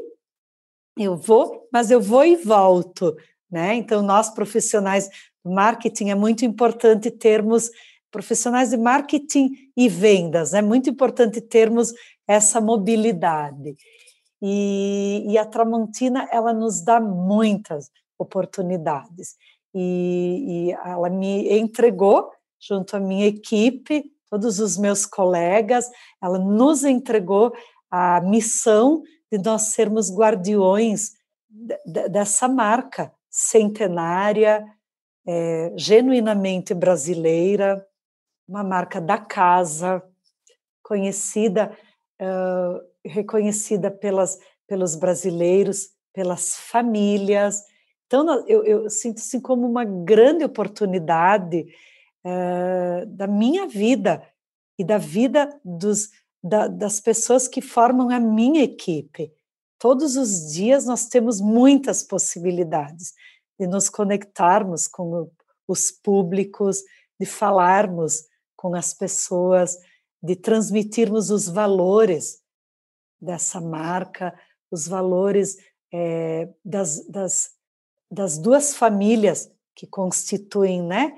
eu 0.98 1.16
vou, 1.16 1.68
mas 1.72 1.92
eu 1.92 2.02
vou 2.02 2.26
e 2.26 2.36
volto, 2.36 3.16
né? 3.52 3.76
Então, 3.76 4.02
nós 4.02 4.30
profissionais 4.34 5.08
do 5.44 5.52
marketing 5.52 6.10
é 6.10 6.16
muito 6.16 6.44
importante 6.44 7.12
termos 7.12 7.70
profissionais 8.12 8.70
de 8.70 8.78
marketing 8.78 9.52
e 9.76 9.90
vendas, 9.90 10.54
é 10.54 10.62
muito 10.62 10.90
importante 10.90 11.42
termos 11.42 11.94
essa 12.26 12.62
mobilidade. 12.62 13.76
E, 14.42 15.26
e 15.28 15.38
a 15.38 15.46
Tramontina, 15.46 16.28
ela 16.32 16.54
nos 16.54 16.82
dá 16.82 17.00
muitas 17.00 17.92
oportunidades. 18.18 19.36
E, 19.74 20.70
e 20.70 20.72
ela 20.72 21.10
me 21.10 21.60
entregou, 21.60 22.32
junto 22.58 22.96
à 22.96 23.00
minha 23.00 23.28
equipe, 23.28 24.10
todos 24.30 24.60
os 24.60 24.78
meus 24.78 25.06
colegas, 25.06 25.90
ela 26.22 26.40
nos 26.40 26.84
entregou 26.84 27.54
a 27.90 28.20
missão 28.22 29.04
de 29.32 29.38
nós 29.38 29.64
sermos 29.74 30.14
guardiões 30.14 31.12
dessa 31.86 32.48
marca 32.48 33.14
centenária, 33.30 34.66
é, 35.28 35.74
genuinamente 35.76 36.74
brasileira, 36.74 37.86
uma 38.48 38.64
marca 38.64 39.02
da 39.02 39.18
casa, 39.18 40.04
conhecida, 40.84 41.76
uh, 42.22 42.80
reconhecida 43.04 43.90
pelas, 43.90 44.38
pelos 44.68 44.96
brasileiros, 44.96 45.90
pelas 46.14 46.56
famílias. 46.56 47.64
Então, 48.06 48.46
eu, 48.48 48.64
eu 48.64 48.90
sinto 48.90 49.18
assim 49.18 49.40
como 49.40 49.68
uma 49.68 49.84
grande 49.84 50.44
oportunidade 50.46 51.66
uh, 52.26 53.06
da 53.06 53.28
minha 53.28 53.68
vida 53.68 54.22
e 54.78 54.84
da 54.84 54.98
vida 54.98 55.50
dos, 55.64 56.10
da, 56.44 56.68
das 56.68 57.00
pessoas 57.00 57.48
que 57.48 57.62
formam 57.62 58.10
a 58.10 58.20
minha 58.20 58.64
equipe. 58.64 59.32
Todos 59.80 60.16
os 60.16 60.52
dias 60.52 60.86
nós 60.86 61.08
temos 61.08 61.40
muitas 61.40 62.02
possibilidades 62.04 63.14
de 63.60 63.68
nos 63.68 63.90
conectarmos 63.90 64.88
com 64.88 65.30
os 65.68 65.92
públicos, 65.92 66.84
de 67.20 67.26
falarmos 67.26 68.26
com 68.56 68.76
as 68.76 68.94
pessoas, 68.94 69.78
de 70.22 70.36
transmitirmos 70.36 71.30
os 71.30 71.48
valores 71.48 72.42
dessa 73.22 73.62
marca, 73.62 74.38
os 74.72 74.88
valores 74.88 75.58
é, 75.94 76.50
das, 76.64 77.06
das, 77.08 77.52
das 78.12 78.38
duas 78.38 78.76
famílias 78.76 79.52
que 79.76 79.86
constituem, 79.86 80.82
né? 80.82 81.16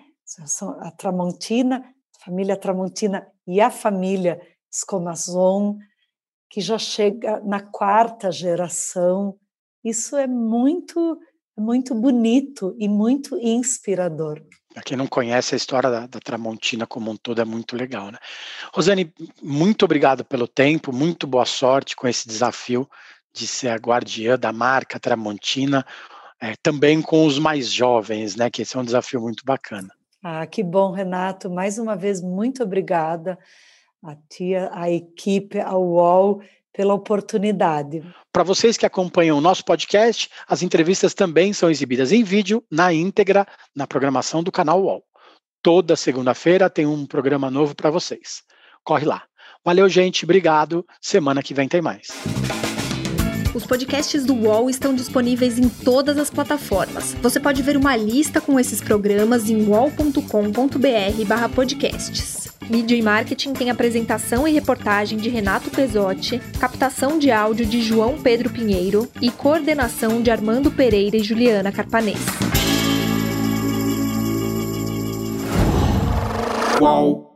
A 0.81 0.91
Tramontina, 0.91 1.77
a 2.19 2.25
família 2.25 2.57
Tramontina 2.57 3.27
e 3.47 3.61
a 3.61 3.71
família 3.71 4.41
Escomazon, 4.71 5.77
que 6.49 6.61
já 6.61 6.77
chega 6.77 7.39
na 7.41 7.61
quarta 7.61 8.31
geração. 8.31 9.37
Isso 9.83 10.15
é 10.15 10.27
muito, 10.27 11.19
muito 11.57 11.95
bonito 11.95 12.75
e 12.77 12.87
muito 12.87 13.37
inspirador. 13.37 14.41
Para 14.73 14.83
quem 14.83 14.97
não 14.97 15.07
conhece 15.07 15.55
a 15.55 15.57
história 15.57 15.89
da, 15.89 16.07
da, 16.07 16.19
Tramontina 16.19 16.85
como 16.85 17.09
um 17.09 17.17
todo, 17.17 17.41
é 17.41 17.45
muito 17.45 17.75
legal, 17.75 18.11
né? 18.11 18.19
Rosane, 18.71 19.11
muito 19.41 19.85
obrigado 19.85 20.23
pelo 20.23 20.47
tempo, 20.47 20.93
muito 20.93 21.25
boa 21.25 21.45
sorte 21.45 21.95
com 21.95 22.07
esse 22.07 22.27
desafio 22.27 22.87
de 23.33 23.47
ser 23.47 23.69
a 23.69 23.75
guardiã 23.75 24.37
da 24.37 24.51
marca 24.51 24.99
Tramontina, 24.99 25.85
é, 26.39 26.53
também 26.61 27.01
com 27.01 27.25
os 27.25 27.39
mais 27.39 27.71
jovens, 27.71 28.35
né? 28.35 28.51
Que 28.51 28.61
esse 28.61 28.77
é 28.77 28.79
um 28.79 28.85
desafio 28.85 29.19
muito 29.19 29.43
bacana. 29.43 29.96
Ah, 30.23 30.45
que 30.45 30.63
bom, 30.63 30.91
Renato. 30.91 31.49
Mais 31.49 31.77
uma 31.77 31.95
vez, 31.95 32.21
muito 32.21 32.63
obrigada 32.63 33.37
a 34.03 34.15
tia, 34.29 34.69
a 34.73 34.89
equipe, 34.89 35.59
ao 35.59 35.83
UOL, 35.83 36.41
pela 36.71 36.93
oportunidade. 36.93 38.03
Para 38.31 38.43
vocês 38.43 38.77
que 38.77 38.85
acompanham 38.85 39.37
o 39.37 39.41
nosso 39.41 39.65
podcast, 39.65 40.29
as 40.47 40.61
entrevistas 40.61 41.13
também 41.13 41.51
são 41.53 41.69
exibidas 41.69 42.11
em 42.11 42.23
vídeo, 42.23 42.63
na 42.71 42.93
íntegra, 42.93 43.45
na 43.75 43.87
programação 43.87 44.43
do 44.43 44.51
canal 44.51 44.81
UOL. 44.81 45.03
Toda 45.63 45.95
segunda-feira 45.95 46.69
tem 46.69 46.85
um 46.85 47.05
programa 47.05 47.49
novo 47.49 47.75
para 47.75 47.89
vocês. 47.89 48.43
Corre 48.83 49.05
lá. 49.05 49.23
Valeu, 49.65 49.89
gente. 49.89 50.23
Obrigado. 50.23 50.85
Semana 51.01 51.41
que 51.41 51.53
vem 51.53 51.67
tem 51.67 51.81
mais. 51.81 52.07
Os 53.57 53.65
podcasts 53.65 54.23
do 54.23 54.35
UOL 54.35 54.69
estão 54.69 54.93
disponíveis 54.93 55.57
em 55.57 55.67
todas 55.67 56.19
as 56.19 56.29
plataformas. 56.29 57.15
Você 57.23 57.39
pode 57.39 57.63
ver 57.63 57.75
uma 57.75 57.97
lista 57.97 58.39
com 58.39 58.59
esses 58.59 58.79
programas 58.79 59.49
em 59.49 59.65
wall.com.br/podcasts. 59.65 62.49
Mídia 62.69 62.95
e 62.95 63.01
Marketing 63.01 63.53
tem 63.53 63.71
apresentação 63.71 64.47
e 64.47 64.51
reportagem 64.51 65.17
de 65.17 65.29
Renato 65.29 65.71
Pesotti, 65.71 66.37
captação 66.59 67.17
de 67.17 67.31
áudio 67.31 67.65
de 67.65 67.81
João 67.81 68.21
Pedro 68.21 68.51
Pinheiro 68.51 69.09
e 69.19 69.31
coordenação 69.31 70.21
de 70.21 70.29
Armando 70.29 70.69
Pereira 70.69 71.17
e 71.17 71.23
Juliana 71.23 71.71
Carpanês. 71.71 72.19
Qual? 76.77 77.26